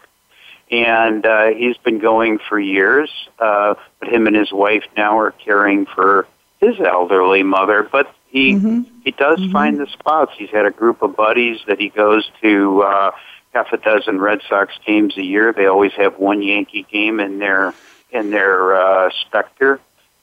[0.72, 5.30] And uh, he's been going for years, uh, but him and his wife now are
[5.32, 6.26] caring for
[6.62, 7.84] his elderly mother.
[7.84, 8.86] But he Mhm.
[9.06, 10.32] he does find the spots.
[10.38, 13.12] He's had a group of buddies that he goes to uh,
[13.54, 15.54] half a dozen Red Sox games a year.
[15.54, 17.74] They always have one Yankee game in their
[18.12, 19.80] in their uh, Spectre,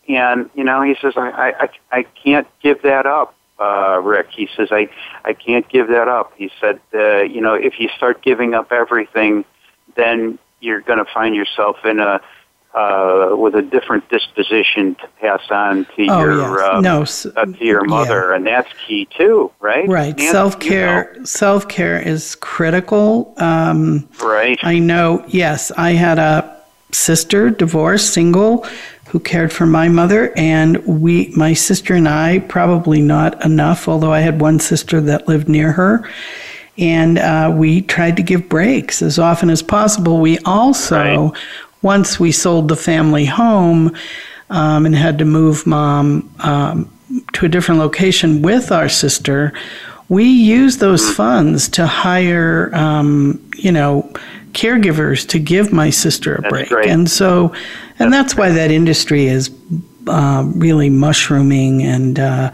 [0.08, 3.34] and you know he says I I I, I can't give that up.
[3.60, 4.88] Uh, Rick, he says I
[5.24, 6.32] I can't give that up.
[6.36, 9.44] He said uh, you know if you start giving up everything,
[9.94, 12.20] then you're going to find yourself in a
[12.74, 16.60] uh, with a different disposition to pass on to Oh your yes.
[16.72, 17.02] uh, no.
[17.02, 17.90] s- uh, to your yeah.
[17.90, 19.88] mother, and that's key too, right?
[19.88, 20.18] Right.
[20.20, 21.16] Self care.
[21.24, 23.34] Self care is critical.
[23.38, 24.58] Um, right?
[24.62, 25.24] I know.
[25.28, 26.56] Yes, I had a
[26.92, 28.66] sister, divorced, single,
[29.08, 33.88] who cared for my mother, and we, my sister and I, probably not enough.
[33.88, 36.08] Although I had one sister that lived near her,
[36.78, 40.20] and uh, we tried to give breaks as often as possible.
[40.20, 40.96] We also,
[41.32, 41.32] Right.
[41.82, 43.94] Once we sold the family home
[44.50, 46.90] um, and had to move mom um,
[47.32, 49.52] to a different location with our sister,
[50.08, 54.02] we used those funds to hire, um, you know,
[54.52, 56.68] caregivers to give my sister a That's break.
[56.68, 56.88] great.
[56.88, 57.54] And so,
[58.00, 59.50] and that's why that industry is
[60.08, 62.50] um, really mushrooming and, uh,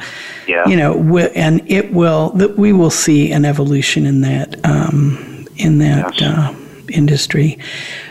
[0.46, 0.66] Yeah.
[0.68, 5.46] you know, wi- and it will, that we will see an evolution in that, um,
[5.56, 6.22] in that, Yes.
[6.22, 6.52] uh,
[6.90, 7.58] industry.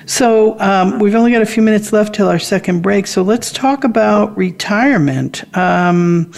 [0.05, 3.07] So um, we've only got a few minutes left till our second break.
[3.07, 5.43] So let's talk about retirement.
[5.57, 6.32] Um,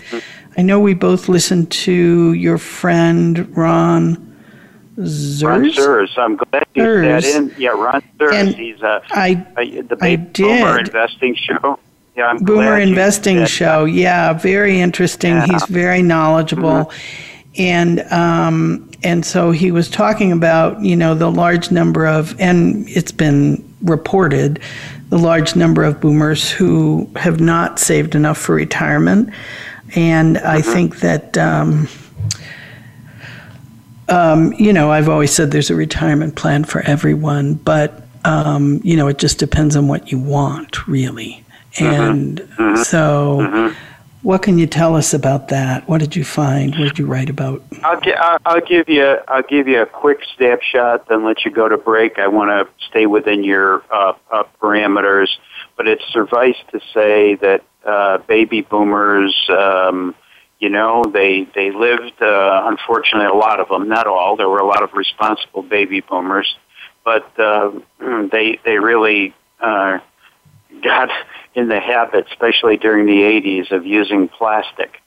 [0.57, 4.23] I know we both listened to your friend Ron
[4.97, 5.75] Ron Zers.
[5.75, 6.17] Zers.
[6.17, 7.21] I'm glad you Zers.
[7.21, 7.53] said in.
[7.57, 8.33] Yeah, Ron Zers.
[8.33, 10.79] And He's uh, I uh, the I Big Boomer.
[10.79, 11.79] Investing Show.
[12.15, 13.85] Yeah, I'm Boomer Investing Show.
[13.85, 15.35] Yeah, very interesting.
[15.35, 15.43] Yeah.
[15.43, 15.53] Mm-hmm.
[15.53, 16.91] He's very knowledgeable.
[17.57, 22.87] And um, and so he was talking about, you know, the large number of and
[22.89, 24.59] it's been reported
[25.09, 29.29] the large number of boomers who have not saved enough for retirement.
[29.95, 30.71] And I Mm-hmm.
[30.73, 31.87] think that um,
[34.09, 38.95] um, you know, I've always said there's a retirement plan for everyone, but um, you
[38.97, 41.43] know, it just depends on what you want, really.
[41.79, 42.39] And
[42.83, 43.73] so,
[44.21, 45.87] what can you tell us about that?
[45.87, 46.71] What did you find?
[46.75, 47.61] What did you write about?
[47.83, 47.99] I'll,
[48.45, 52.17] I'll give you I'll give you a quick snapshot, then let you go to break.
[52.17, 55.29] I want to stay within your uh, uh, parameters,
[55.75, 60.15] but it's suffice to say that uh, baby boomers, um,
[60.59, 62.21] you know, they they lived.
[62.21, 64.35] Uh, unfortunately, a lot of them, not all.
[64.35, 66.57] There were a lot of responsible baby boomers,
[67.05, 67.71] but uh,
[68.31, 69.99] they they really uh,
[70.81, 71.09] got
[71.53, 75.01] in the habit, especially during the 80s, of using plastic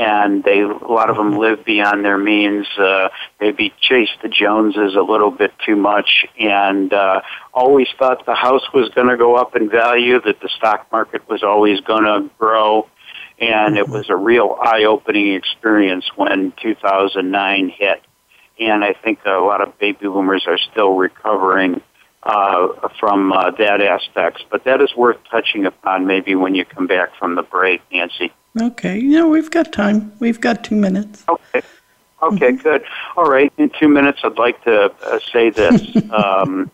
[0.00, 2.66] and they a lot of them live beyond their means.
[2.78, 3.08] Uh,
[3.38, 7.20] maybe chased the Joneses a little bit too much, and uh,
[7.52, 11.28] always thought the house was going to go up in value, that the stock market
[11.28, 12.88] was always going to grow,
[13.38, 18.00] and it was a real eye-opening experience when 2009 hit.
[18.58, 21.82] And I think a lot of baby boomers are still recovering
[22.22, 26.86] uh, from uh, that aspects, but that is worth touching upon maybe when you come
[26.86, 28.32] back from the break, Nancy.
[28.60, 30.12] Okay, you know, we've got time.
[30.18, 31.24] We've got two minutes.
[31.28, 31.62] Okay.
[32.22, 32.84] Okay, good.
[33.16, 33.50] All right.
[33.56, 35.80] In two minutes, I'd like to uh, say this.
[36.10, 36.70] um,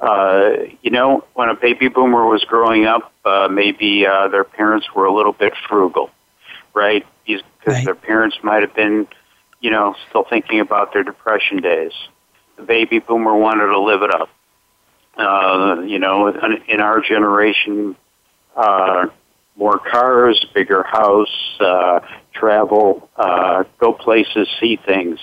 [0.00, 4.86] uh, you know, when a baby boomer was growing up, uh, maybe uh, their parents
[4.94, 6.10] were a little bit frugal,
[6.74, 7.06] right?
[7.26, 7.84] Because Right.
[7.84, 9.06] their parents might have been,
[9.60, 11.92] you know, still thinking about their depression days.
[12.56, 14.30] The baby boomer wanted to live it up.
[15.16, 17.96] Uh, you know, in- our generation,
[18.56, 19.06] uh,
[19.56, 22.00] more cars, bigger house, uh,
[22.32, 25.18] travel, uh, go places, see things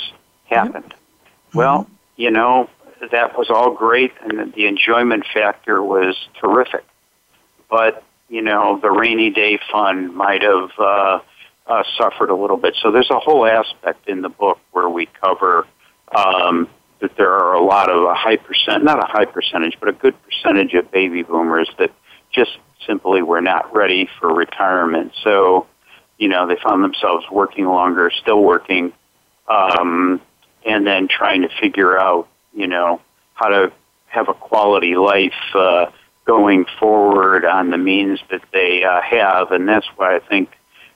[0.46, 0.94] happened.
[1.54, 2.70] Well, you know,
[3.12, 6.84] that was all great and the enjoyment factor was terrific.
[7.70, 11.20] But, you know, the rainy day fun might have uh,
[11.68, 12.76] uh, suffered a little bit.
[12.82, 15.68] So there's a whole aspect in the book where we cover
[16.16, 16.70] um,
[17.00, 19.94] that there are a lot of a high percent, not a high percentage, but a
[19.94, 21.92] good percentage of baby boomers that
[22.32, 25.14] just simply were not ready for retirement.
[25.24, 25.68] So
[26.18, 28.92] you know, they found themselves working longer, still working,
[29.48, 30.20] um,
[30.66, 33.02] and then trying to figure out, you know,
[33.36, 33.72] how to
[34.08, 35.88] have a quality life uh,
[36.26, 40.50] going forward on the means that they uh, have, and that's why I think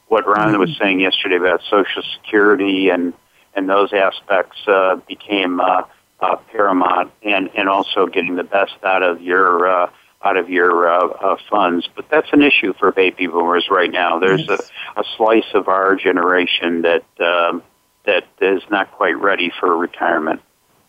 [0.08, 3.14] what Ron was saying yesterday about Social Security and
[3.54, 5.84] and those aspects uh, became uh,
[6.20, 9.91] uh, paramount, and and also getting the best out of your uh,
[10.24, 11.89] out of your uh, uh, funds.
[11.95, 14.20] But that's an issue for baby boomers right now.
[14.20, 14.72] There's yes.
[14.95, 17.64] a, a slice of our generation that um,
[18.06, 20.41] that is not quite ready for retirement.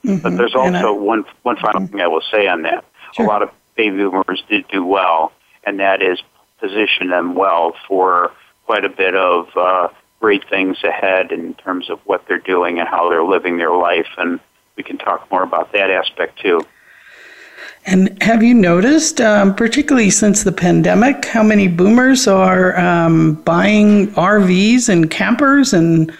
[0.04, 0.22] Mm-hmm.
[0.22, 1.92] But there's also I, one one final mm-hmm.
[1.92, 2.84] thing I will say on that.
[3.12, 3.26] Sure.
[3.26, 5.32] A lot of baby boomers did do well,
[5.64, 6.20] and that is
[6.58, 8.32] position them well for
[8.66, 9.88] quite a bit of uh,
[10.22, 14.06] great things ahead in terms of what they're doing and how they're living their life.
[14.16, 14.38] And
[14.76, 16.64] we can talk more about that aspect too.
[17.84, 24.12] And have you noticed, um, particularly since the pandemic, how many boomers are um, buying
[24.12, 26.16] RVs and campers and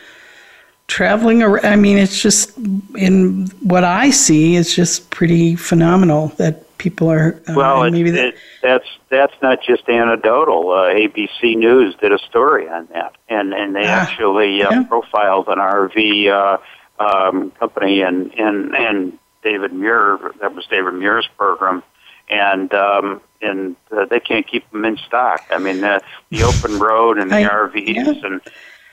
[0.89, 1.65] traveling around?
[1.65, 2.59] I mean, it's just
[2.97, 7.41] in what I see, it's just pretty phenomenal that people are.
[7.49, 10.71] Uh, well, maybe it, it, that's that's not just anecdotal.
[10.71, 14.83] Uh, ABC News did a story on that, and and they ah, actually uh, yeah.
[14.85, 20.19] profiled an RV uh, um, company and and and David Muir.
[20.41, 21.83] That was David Muir's program,
[22.29, 25.43] and um, and uh, they can't keep them in stock.
[25.51, 28.27] I mean, uh, the open road and the I, RVs yeah.
[28.27, 28.41] and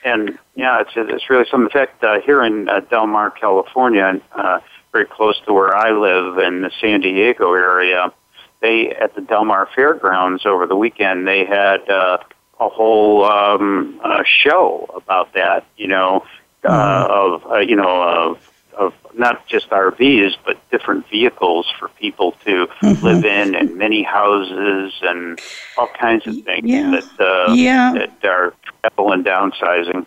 [0.04, 1.66] and yeah, it's it's really some.
[1.66, 4.60] effect uh, here in uh, Del Mar, California, uh,
[4.92, 8.12] very close to where I live in the San Diego area,
[8.60, 12.18] they at the Del Mar Fairgrounds over the weekend they had uh,
[12.58, 15.64] a whole um, uh, show about that.
[15.76, 16.24] You know,
[16.64, 17.12] uh, mm-hmm.
[17.46, 22.66] of uh, you know of of not just RVs but different vehicles for people to
[22.66, 23.04] mm-hmm.
[23.04, 25.40] live in and many houses and
[25.76, 26.90] all kinds of things yeah.
[26.90, 27.92] that uh, yeah.
[27.94, 30.06] that are travel and downsizing.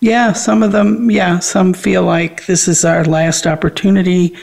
[0.00, 4.36] Yeah, some of them, yeah, some feel like this is our last opportunity.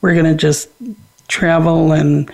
[0.00, 0.68] We're going to just
[1.28, 2.30] travel and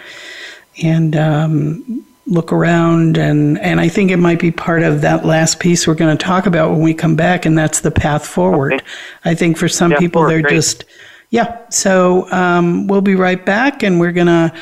[0.83, 5.61] and um, look around and and I think it might be part of that last
[5.61, 8.75] piece we're going to talk about when we come back, and that's the path forward.
[8.75, 8.85] Okay.
[9.25, 10.55] I think for some yeah, people forward, they're great.
[10.55, 10.85] just
[11.31, 11.69] yeah.
[11.69, 14.53] So um, we'll be right back, and we're going to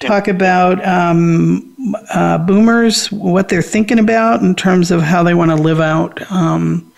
[0.00, 1.74] talk about um,
[2.12, 6.30] uh, boomers, what they're thinking about in terms of how they want to live out
[6.32, 6.90] um,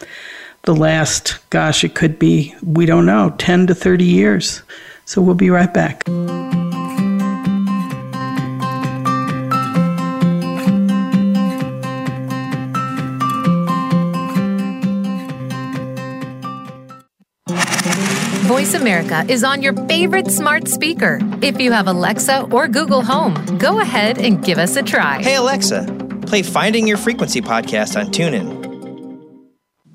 [0.66, 4.62] the last, gosh, it could be, we don't know, 10 to 30 years.
[5.06, 6.04] So we'll be right back.
[18.46, 21.20] Voice America is on your favorite smart speaker.
[21.42, 25.22] If you have Alexa or Google Home, go ahead and give us a try.
[25.22, 25.84] Hey, Alexa,
[26.26, 28.55] play Finding Your Frequency podcast on TuneIn.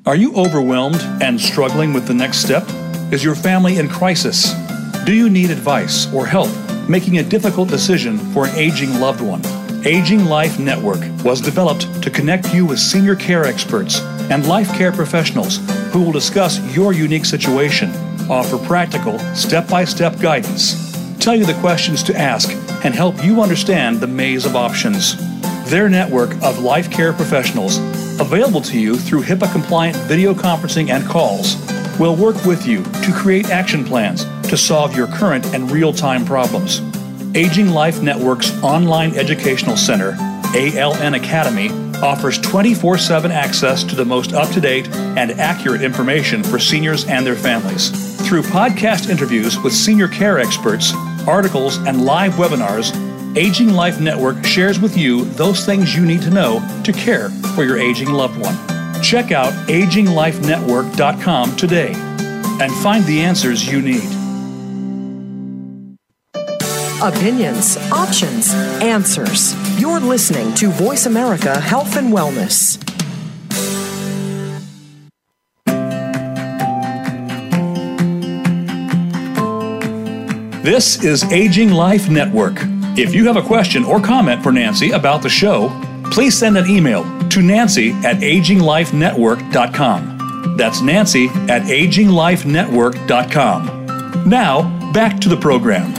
[0.03, 2.63] Are you overwhelmed and struggling with the next step?
[3.13, 4.51] Is your family in crisis?
[5.05, 6.49] Do you need advice or help
[6.89, 9.43] making a difficult decision for an aging loved one?
[9.85, 13.99] Aging Life Network was developed to connect you with senior care experts
[14.31, 15.59] and life care professionals
[15.91, 17.91] who will discuss your unique situation,
[18.27, 22.49] offer practical, step by step guidance, tell you the questions to ask,
[22.83, 25.15] and help you understand the maze of options.
[25.69, 27.77] Their network of life care professionals
[28.21, 31.57] available to you through HIPAA compliant video conferencing and calls,
[32.01, 36.25] We'll work with you to create action plans to solve your current and real time
[36.25, 36.81] problems.
[37.35, 40.13] Aging Life Network's online educational center,
[40.53, 41.69] ALN Academy,
[42.01, 47.05] offers 24 7 access to the most up to date and accurate information for seniors
[47.05, 47.91] and their families.
[48.27, 50.93] Through podcast interviews with senior care experts,
[51.27, 52.91] articles, and live webinars,
[53.35, 57.63] Aging Life Network shares with you those things you need to know to care for
[57.63, 58.55] your aging loved one.
[59.01, 64.03] Check out aginglifenetwork.com today and find the answers you need.
[67.01, 68.53] Opinions, options,
[68.83, 69.55] answers.
[69.79, 72.77] You're listening to Voice America Health and Wellness.
[80.63, 82.59] This is Aging Life Network.
[82.97, 85.69] If you have a question or comment for Nancy about the show,
[86.11, 90.57] please send an email to nancy at aginglifenetwork.com.
[90.57, 94.29] That's nancy at aginglifenetwork.com.
[94.29, 95.93] Now, back to the program.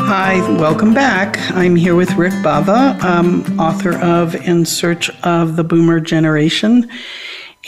[0.00, 1.38] Hi, welcome back.
[1.52, 6.90] I'm here with Rick Bava, um, author of In Search of the Boomer Generation.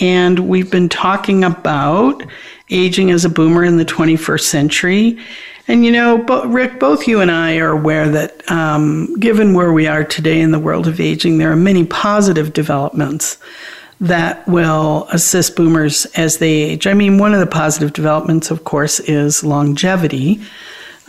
[0.00, 2.22] And we've been talking about
[2.68, 5.18] aging as a boomer in the 21st century.
[5.66, 9.72] And you know, bo- Rick, both you and I are aware that um, given where
[9.72, 13.38] we are today in the world of aging, there are many positive developments
[14.00, 16.86] that will assist boomers as they age.
[16.86, 20.42] I mean, one of the positive developments, of course, is longevity.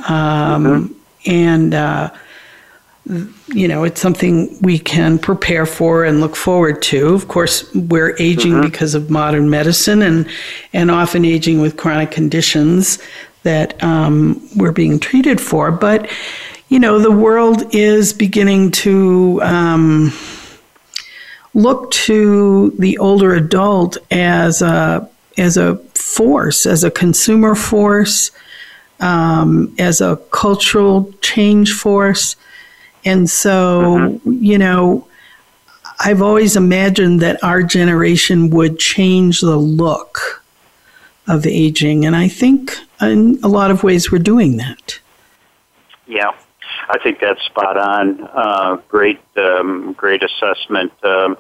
[0.08, 0.94] Um, mm-hmm.
[1.26, 2.12] And, uh,
[3.48, 7.14] you know, it's something we can prepare for and look forward to.
[7.14, 8.70] Of course, we're aging mm-hmm.
[8.70, 10.30] because of modern medicine and,
[10.72, 13.00] and often aging with chronic conditions
[13.46, 15.72] that um, we're being treated for.
[15.72, 16.12] But,
[16.68, 20.12] you know, the world is beginning to um,
[21.54, 28.32] look to the older adult as a, as a force, as a consumer force,
[29.00, 32.36] um, as a cultural change force.
[33.06, 34.44] And so, mm-hmm.
[34.44, 35.08] you know,
[36.00, 40.44] I've always imagined that our generation would change the look
[41.28, 42.06] of aging.
[42.06, 45.00] And I think in a lot of ways we're doing that.
[46.08, 46.32] Yeah,
[46.90, 48.24] I think that's spot on.
[48.24, 50.92] Uh, great, um, great assessment.
[51.04, 51.38] Um,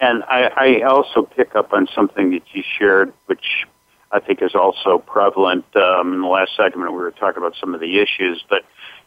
[0.00, 3.64] and I, I also pick up on something that you shared, which
[4.10, 5.64] I think is also prevalent.
[5.76, 8.64] Um, in the last segment, we were talking about some of the issues, but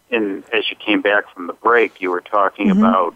[0.10, 2.80] in, as you came back from the break, you were talking mm-hmm.
[2.80, 3.16] about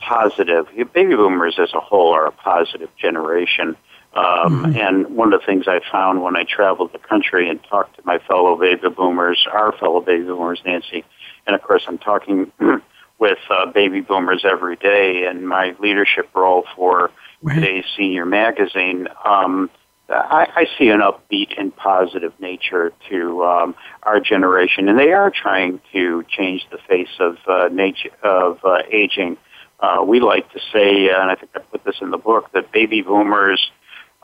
[0.00, 0.66] positive.
[0.92, 3.76] Baby boomers as a whole are a positive generation.
[4.14, 4.76] Um, mm-hmm.
[4.76, 8.02] And one of the things I found when I traveled the country and talked to
[8.04, 11.04] my fellow baby boomers, our fellow baby boomers, Nancy,
[11.46, 12.52] and of course I'm talking
[13.18, 17.10] with uh, baby boomers every day in my leadership role for
[17.42, 17.54] right.
[17.56, 19.08] today's senior magazine.
[19.24, 19.68] Um,
[20.08, 25.30] I, I see an upbeat and positive nature to um, our generation, and they are
[25.30, 29.38] trying to change the face of uh, nature of uh, aging.
[29.80, 32.70] Uh, we like to say, and I think I put this in the book, that
[32.70, 33.70] baby boomers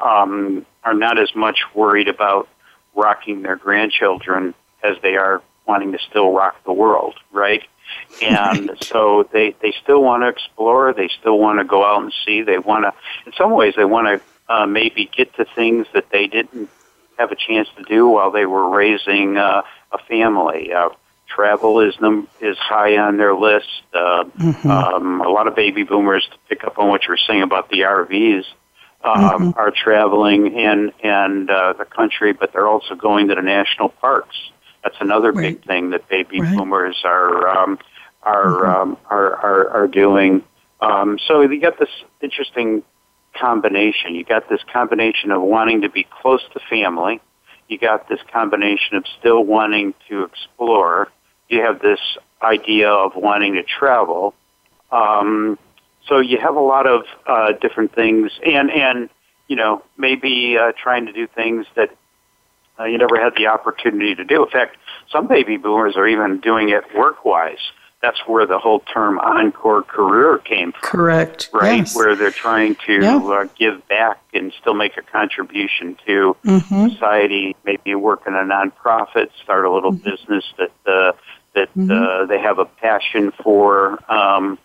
[0.01, 2.49] um, are not as much worried about
[2.95, 7.63] rocking their grandchildren as they are wanting to still rock the world, right?
[8.23, 10.93] And so they they still want to explore.
[10.93, 12.43] They still want to go out and see.
[12.43, 12.95] They want to,
[13.27, 16.71] in some ways, they want to uh, maybe get to things that they didn't
[17.19, 20.73] have a chance to do while they were raising uh, a family.
[20.73, 20.91] Uh,
[21.27, 23.83] travel is num- is high on their list.
[23.93, 24.71] Uh, mm-hmm.
[24.71, 27.71] um, a lot of baby boomers, to pick up on what you were saying about
[27.71, 28.45] the RVs,
[29.03, 29.59] um, mm-hmm.
[29.59, 34.37] are traveling in and uh, the country, but they're also going to the national parks.
[34.83, 35.61] That's another right.
[35.61, 36.57] big thing that baby right.
[36.57, 37.79] boomers are um,
[38.23, 38.83] are, mm-hmm.
[38.83, 40.43] um, are are are doing.
[40.81, 41.91] Um, so you got this
[42.21, 42.83] interesting
[43.39, 44.15] combination.
[44.15, 47.21] You got this combination of wanting to be close to family.
[47.69, 51.09] You got this combination of still wanting to explore.
[51.49, 52.01] You have this
[52.43, 54.35] idea of wanting to travel.
[54.91, 55.59] Um,
[56.07, 59.09] so you have a lot of uh, different things, and and
[59.49, 61.97] you know maybe uh, trying to do things that
[62.79, 64.45] uh, you never had the opportunity to do.
[64.45, 64.77] In fact,
[65.11, 67.73] some baby boomers are even doing it work wise
[68.03, 70.81] that's where the whole term encore career came from.
[70.81, 71.51] Correct.
[71.53, 71.79] Right?
[71.79, 71.95] Yes.
[71.95, 73.17] Where they're trying to yeah.
[73.17, 76.89] uh, give back and still make a contribution to mm-hmm.
[76.89, 80.09] society, maybe work in a nonprofit, start a little mm-hmm.
[80.09, 81.13] business that uh,
[81.55, 81.91] that mm-hmm.
[81.91, 83.99] uh, they have a passion for.
[84.11, 84.59] Um,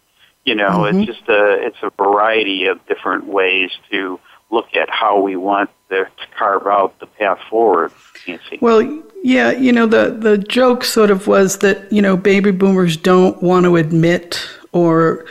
[0.46, 1.06] you know, it's mm-hmm.
[1.06, 4.20] just a it's a variety of different ways to
[4.52, 7.92] look at how we want to carve out the path forward.
[8.28, 8.58] Nancy.
[8.62, 12.96] Well, yeah, you know, the, the joke sort of was that, you know, baby boomers
[12.96, 15.26] don't want to admit or,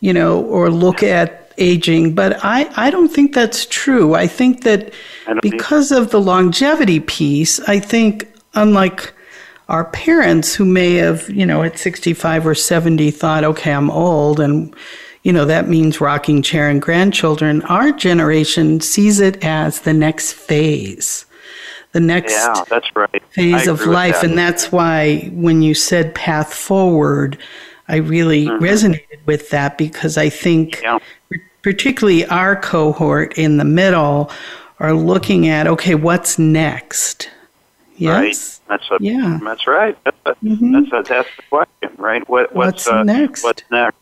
[0.00, 4.14] you know, or look at aging, but I, I don't think that's true.
[4.14, 4.92] I think that
[5.42, 9.14] because of the longevity piece, I think unlike
[9.68, 14.38] our parents who may have, you know, at 65 or 70 thought, okay, I'm old
[14.40, 14.74] and,
[15.22, 17.62] you know, that means rocking chair and grandchildren.
[17.62, 21.26] Our generation sees it as the next phase
[21.96, 23.22] the next yeah, that's right.
[23.30, 24.22] phase of life.
[24.22, 27.38] And that's why when you said path forward,
[27.88, 28.62] I really mm-hmm.
[28.62, 30.98] resonated with that because I think, yeah.
[31.62, 34.30] particularly our cohort in the middle,
[34.78, 37.30] are looking at okay, what's next?
[37.96, 38.60] Yes.
[38.68, 38.78] Right.
[38.78, 39.38] That's a, yeah.
[39.42, 39.96] That's right.
[40.04, 40.72] That's a, mm-hmm.
[40.72, 42.28] that's, a, that's the question, right?
[42.28, 43.42] What, what's, what's uh, next?
[43.42, 43.96] What's next?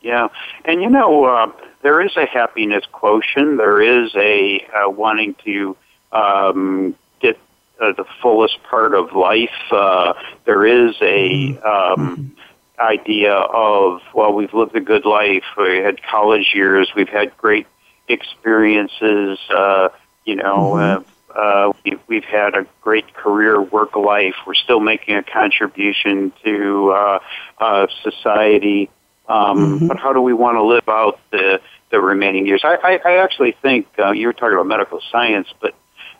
[0.00, 0.28] Yeah,
[0.64, 3.58] and you know, uh, there is a happiness quotient.
[3.58, 5.76] There is a uh, wanting to
[6.12, 7.38] um, get
[7.80, 9.50] uh, the fullest part of life.
[9.72, 10.14] Uh,
[10.44, 11.66] there is a mm-hmm.
[11.66, 12.80] um, mm-hmm.
[12.80, 15.44] idea of well, we've lived a good life.
[15.56, 16.92] We had college years.
[16.94, 17.66] We've had great
[18.06, 19.38] experiences.
[19.50, 19.88] Uh,
[20.24, 20.74] you know.
[20.74, 21.02] Mm-hmm.
[21.02, 24.34] Uh, uh, we, we've had a great career, work life.
[24.46, 27.18] We're still making a contribution to uh,
[27.58, 28.90] uh, society.
[29.28, 29.86] Um, mm-hmm.
[29.88, 31.60] But how do we want to live out the
[31.90, 32.62] the remaining years?
[32.64, 35.74] I, I, I actually think uh, you were talking about medical science, but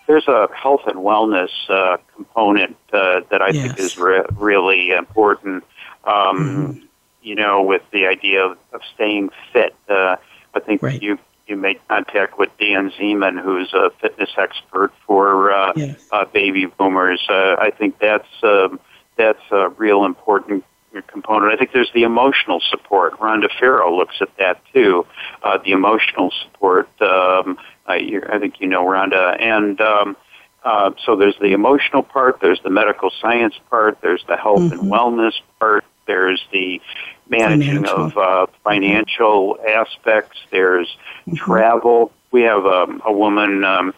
[0.07, 3.67] there's a health and wellness uh, component uh, that I Yes.
[3.77, 5.65] think is re- really important.
[6.05, 6.85] Um, Mm-hmm.
[7.21, 9.75] You know, with the idea of, of staying fit.
[9.89, 10.17] Uh,
[10.55, 11.03] I think Right.
[11.03, 11.19] you
[11.49, 16.07] you made contact with Dan Zeman, who's a fitness expert for uh, Yes.
[16.13, 17.25] uh, baby boomers.
[17.29, 18.79] Uh, I think that's um,
[19.17, 20.65] that's a real important
[21.07, 21.53] component.
[21.53, 23.19] I think there's the emotional support.
[23.19, 25.07] Rhonda Farrow looks at that too.
[25.43, 26.89] Uh, the emotional support.
[27.01, 30.17] Um, I, I think you know Rhonda, and um,
[30.65, 32.41] uh, so there's the emotional part.
[32.41, 33.99] There's the medical science part.
[34.03, 35.85] There's the health and wellness part.
[36.07, 36.81] There's the
[37.29, 38.05] managing Financial.
[38.07, 40.39] of uh, financial aspects.
[40.51, 40.97] There's
[41.37, 42.13] travel.
[42.31, 43.95] We have um, a woman um,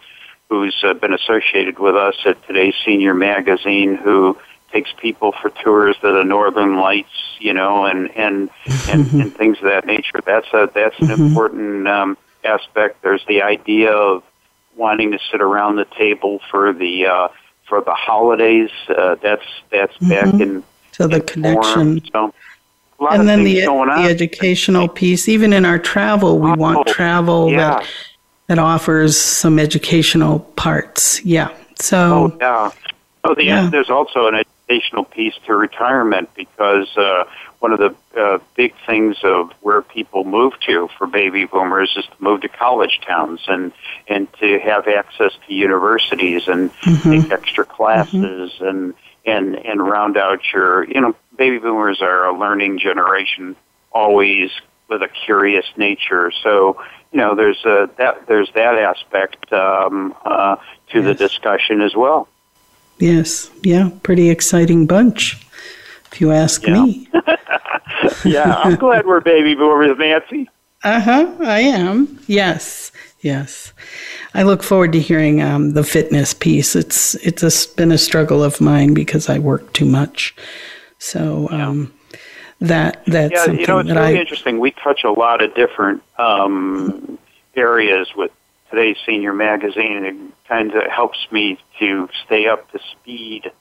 [0.49, 4.37] who's uh, been associated with us at today's Senior Magazine who
[4.71, 7.09] takes people for tours to the Northern Lights,
[7.39, 8.49] you know, and and
[8.89, 10.21] and, and things of that nature.
[10.25, 13.01] That's a that's an important um, aspect.
[13.01, 14.23] There's the idea of
[14.75, 17.27] wanting to sit around the table for the uh,
[17.67, 18.69] for the holidays.
[18.87, 20.63] Uh, that's that's back in
[20.93, 21.99] So the in connection.
[21.99, 22.01] form.
[22.13, 22.33] So
[23.09, 23.89] And then the, the on.
[24.05, 27.57] educational piece, even in our travel, we want Oh, travel yeah.
[27.57, 27.87] that,
[28.47, 31.23] that offers some educational parts.
[31.25, 31.49] Yeah.
[31.75, 31.97] So,
[32.33, 32.71] Oh yeah.
[33.23, 33.69] Oh, the, Yeah.
[33.71, 37.23] there's also an educational piece to retirement because uh,
[37.59, 42.05] one of the uh, big things of where people move to for baby boomers is
[42.05, 43.71] to move to college towns and
[44.07, 47.11] and to have access to universities and Mm-hmm.
[47.21, 48.93] take extra classes and
[49.25, 53.55] and and round out your you know baby boomers are a learning generation
[53.91, 54.49] always
[54.89, 56.53] with a curious nature so
[57.11, 60.55] you know there's a that there's that aspect um, uh,
[60.91, 62.27] to the discussion as well
[62.99, 63.49] yes.
[63.63, 63.89] Yeah.
[64.03, 65.21] Pretty exciting bunch,
[66.11, 66.83] if you ask Yeah.
[66.83, 67.09] me.
[68.23, 70.47] yeah, I'm glad we're baby boomers, Nancy.
[70.83, 71.25] Uh huh.
[71.41, 72.19] I am.
[72.27, 72.91] Yes.
[73.21, 73.73] Yes.
[74.35, 76.75] I look forward to hearing um, the fitness piece.
[76.75, 80.35] It's it's a, been a struggle of mine because I work too much.
[81.01, 81.91] So um,
[82.59, 84.59] that that's Yeah, you know, it's really I interesting.
[84.59, 87.17] We touch a lot of different um,
[87.55, 88.29] areas with
[88.69, 93.51] today's senior magazine, and it kind of helps me to stay up to speed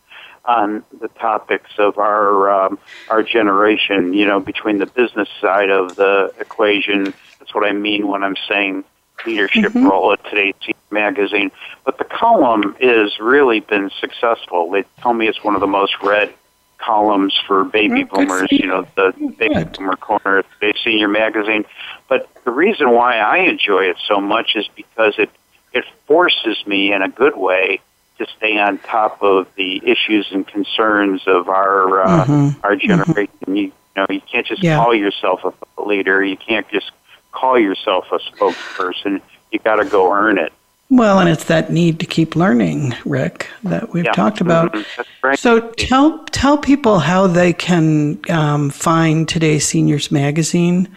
[0.44, 2.78] on the topics of our um,
[3.08, 4.12] our generation.
[4.12, 8.36] You know, between the business side of the equation, that's what I mean when I'm
[8.48, 8.84] saying
[9.24, 9.86] leadership Mm-hmm.
[9.86, 11.50] role at today's senior magazine.
[11.86, 14.70] But the column has really been successful.
[14.70, 16.34] They tell me it's one of the most read
[16.80, 18.50] columns for baby Oh, boomers.
[18.50, 18.66] you.
[18.66, 19.72] Know, the baby good.
[19.76, 21.64] boomer corner today's senior magazine.
[22.08, 25.30] But the reason why I enjoy it so much is because it
[25.72, 27.80] it forces me in a good way
[28.18, 33.28] to stay on top of the issues and concerns of our uh, our generation.
[33.46, 34.66] You, you know, you can't just Mm-hmm.
[34.66, 34.76] Yeah.
[34.76, 35.44] call yourself
[35.78, 36.22] a leader.
[36.24, 36.90] You can't just
[37.32, 39.20] call yourself a spokesperson.
[39.52, 40.52] You got to go earn it.
[40.90, 44.12] Well, and it's that need to keep learning, Rick, that we've Yeah.
[44.12, 44.72] talked about.
[44.72, 44.84] Mhm.
[45.22, 45.38] Right.
[45.38, 50.88] So tell tell people how they can um, find today's Seniors Magazine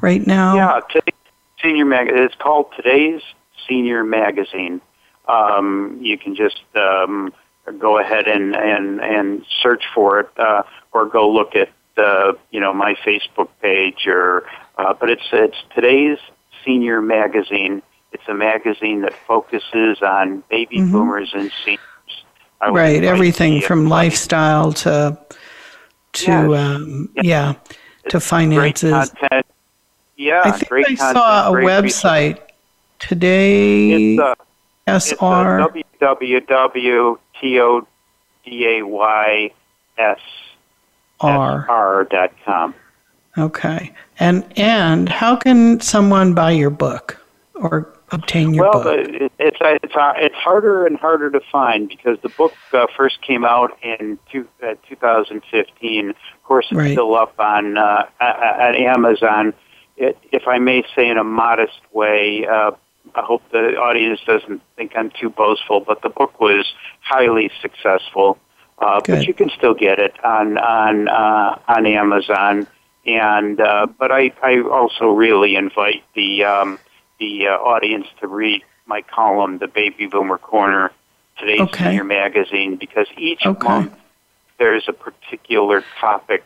[0.00, 0.56] right now.
[0.56, 1.12] Yeah, today,
[1.62, 2.08] senior mag.
[2.08, 3.22] It's called today's
[3.68, 4.80] Senior Magazine.
[5.28, 7.32] Um, you can just um,
[7.78, 12.60] go ahead and, and, and search for it, uh, or go look at uh, you
[12.60, 14.44] know my Facebook page, or
[14.78, 16.18] uh, but it's it's today's
[16.64, 17.82] Senior Magazine.
[18.16, 21.80] It's a magazine that focuses on baby boomers and seniors.
[22.62, 22.74] Mm-hmm.
[22.74, 25.18] right, everything uh, from lifestyle to
[26.14, 26.58] to Yes.
[26.58, 27.52] um, yeah
[28.08, 29.12] to finances.
[30.16, 32.02] Yeah, I think great I content, saw a great research.
[32.02, 32.38] website
[32.98, 34.14] today.
[34.14, 34.34] It's, uh,
[34.86, 35.60] It's SR.
[41.68, 42.04] R.
[42.04, 42.74] dot com.
[43.36, 43.92] Okay.
[44.18, 47.22] And and how can someone buy your book
[47.54, 48.98] or obtain your Well, book?
[48.98, 52.86] it- it's uh, it's uh, it's harder and harder to find because the book uh,
[52.96, 56.10] first came out in two, uh, 2015.
[56.10, 56.92] Of course, it's Right.
[56.92, 59.54] still up on uh, at Amazon.
[59.96, 62.72] It, if I may say, in a modest way, uh,
[63.14, 66.66] I hope the audience doesn't think I'm too boastful, but the book was
[67.00, 68.38] highly successful.
[68.78, 69.12] Uh, Good.
[69.20, 72.66] but you can still get it on on uh, on Amazon.
[73.06, 76.78] And uh, but I, I also really invite the um,
[77.18, 80.92] the uh, audience to read my column, The Baby Boomer Corner,
[81.38, 81.84] today's Okay.
[81.84, 83.66] Senior Magazine, because each Okay.
[83.68, 83.92] month
[84.58, 86.44] there's a particular topic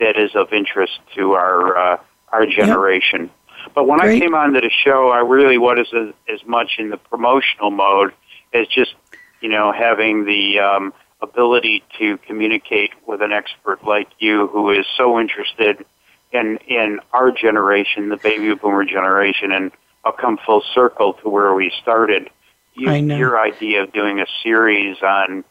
[0.00, 1.96] that is of interest to our uh,
[2.32, 3.30] our generation.
[3.74, 4.22] But when I Great.
[4.22, 8.12] came onto the show, I really was as, as much in the promotional mode
[8.52, 8.94] as just
[9.40, 10.92] you know having the um,
[11.22, 15.84] ability to communicate with an expert like you who is so interested
[16.32, 19.70] in in our generation, the baby boomer generation, and
[20.04, 22.30] I'll come full circle to where we started.
[22.74, 25.44] you, your idea of doing a series on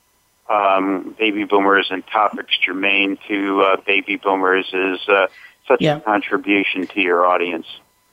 [0.49, 5.27] um, baby boomers and topics germane to uh, baby boomers is uh,
[5.67, 5.97] such Yeah.
[5.97, 7.65] a contribution to your audience.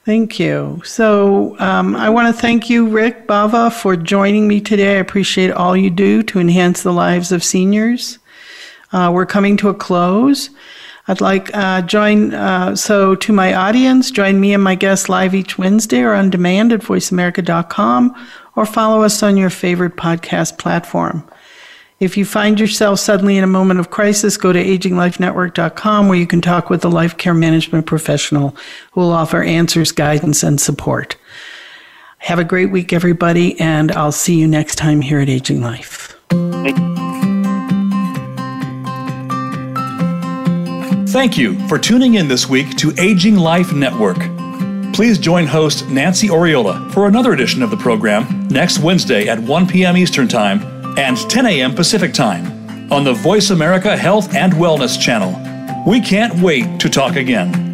[0.07, 0.81] Thank you.
[0.85, 4.97] So um, I want to thank you, Rick Bava, for joining me today.
[4.97, 8.19] I appreciate all you do to enhance the lives of seniors.
[8.93, 10.51] Uh, we're coming to a close.
[11.11, 15.35] I'd like uh, join uh, so to my audience, join me and my guests live
[15.35, 21.29] each Wednesday or on demand at voiceamerica.com or follow us on your favorite podcast platform.
[21.99, 26.29] If you find yourself suddenly in a moment of crisis, go to aginglifenetwork.com where you
[26.29, 28.55] can talk with a life care management professional
[28.93, 31.17] who will offer answers, guidance, and support.
[32.19, 36.17] Have a great week, everybody, and I'll see you next time here at Aging Life.
[41.11, 44.19] Thank you for tuning in this week to Aging Life Network.
[44.95, 49.67] Please join host Nancy Oriola for another edition of the program next Wednesday at 1
[49.67, 49.97] p.m.
[49.97, 50.63] Eastern Time
[50.97, 51.75] and 10 a.m.
[51.75, 55.35] Pacific Time on the Voice America Health and Wellness channel.
[55.85, 57.70] We can't wait to talk again.